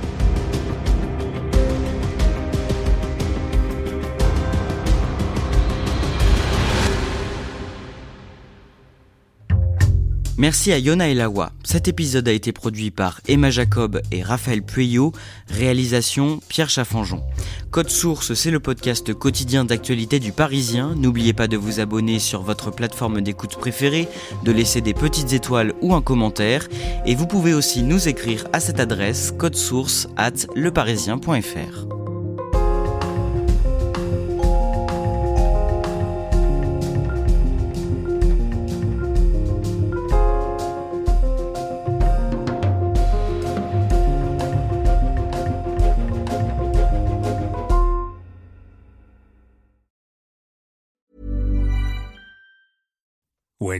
Merci 10.37 10.73
à 10.73 10.77
Yona 10.77 11.07
Elawa. 11.07 11.53
Cet 11.63 11.87
épisode 11.87 12.27
a 12.27 12.33
été 12.33 12.51
produit 12.51 12.91
par 12.91 13.21
Emma 13.25 13.49
Jacob 13.51 14.01
et 14.11 14.21
Raphaël 14.21 14.61
Pueyo. 14.61 15.13
Réalisation 15.47 16.41
Pierre 16.49 16.69
Chaffanjon. 16.69 17.23
Code 17.71 17.89
Source, 17.89 18.33
c'est 18.33 18.51
le 18.51 18.59
podcast 18.59 19.13
quotidien 19.13 19.63
d'actualité 19.63 20.19
du 20.19 20.33
Parisien. 20.33 20.93
N'oubliez 20.97 21.31
pas 21.31 21.47
de 21.47 21.55
vous 21.55 21.79
abonner 21.79 22.19
sur 22.19 22.41
votre 22.41 22.69
plateforme 22.69 23.21
d'écoute 23.21 23.55
préférée, 23.55 24.09
de 24.43 24.51
laisser 24.51 24.81
des 24.81 24.93
petites 24.93 25.31
étoiles 25.31 25.73
ou 25.81 25.95
un 25.95 26.01
commentaire. 26.01 26.67
Et 27.05 27.15
vous 27.15 27.27
pouvez 27.27 27.53
aussi 27.53 27.81
nous 27.81 28.09
écrire 28.09 28.45
à 28.51 28.59
cette 28.59 28.81
adresse 28.81 29.33
source 29.53 30.09
at 30.17 30.47
leparisien.fr. 30.55 31.94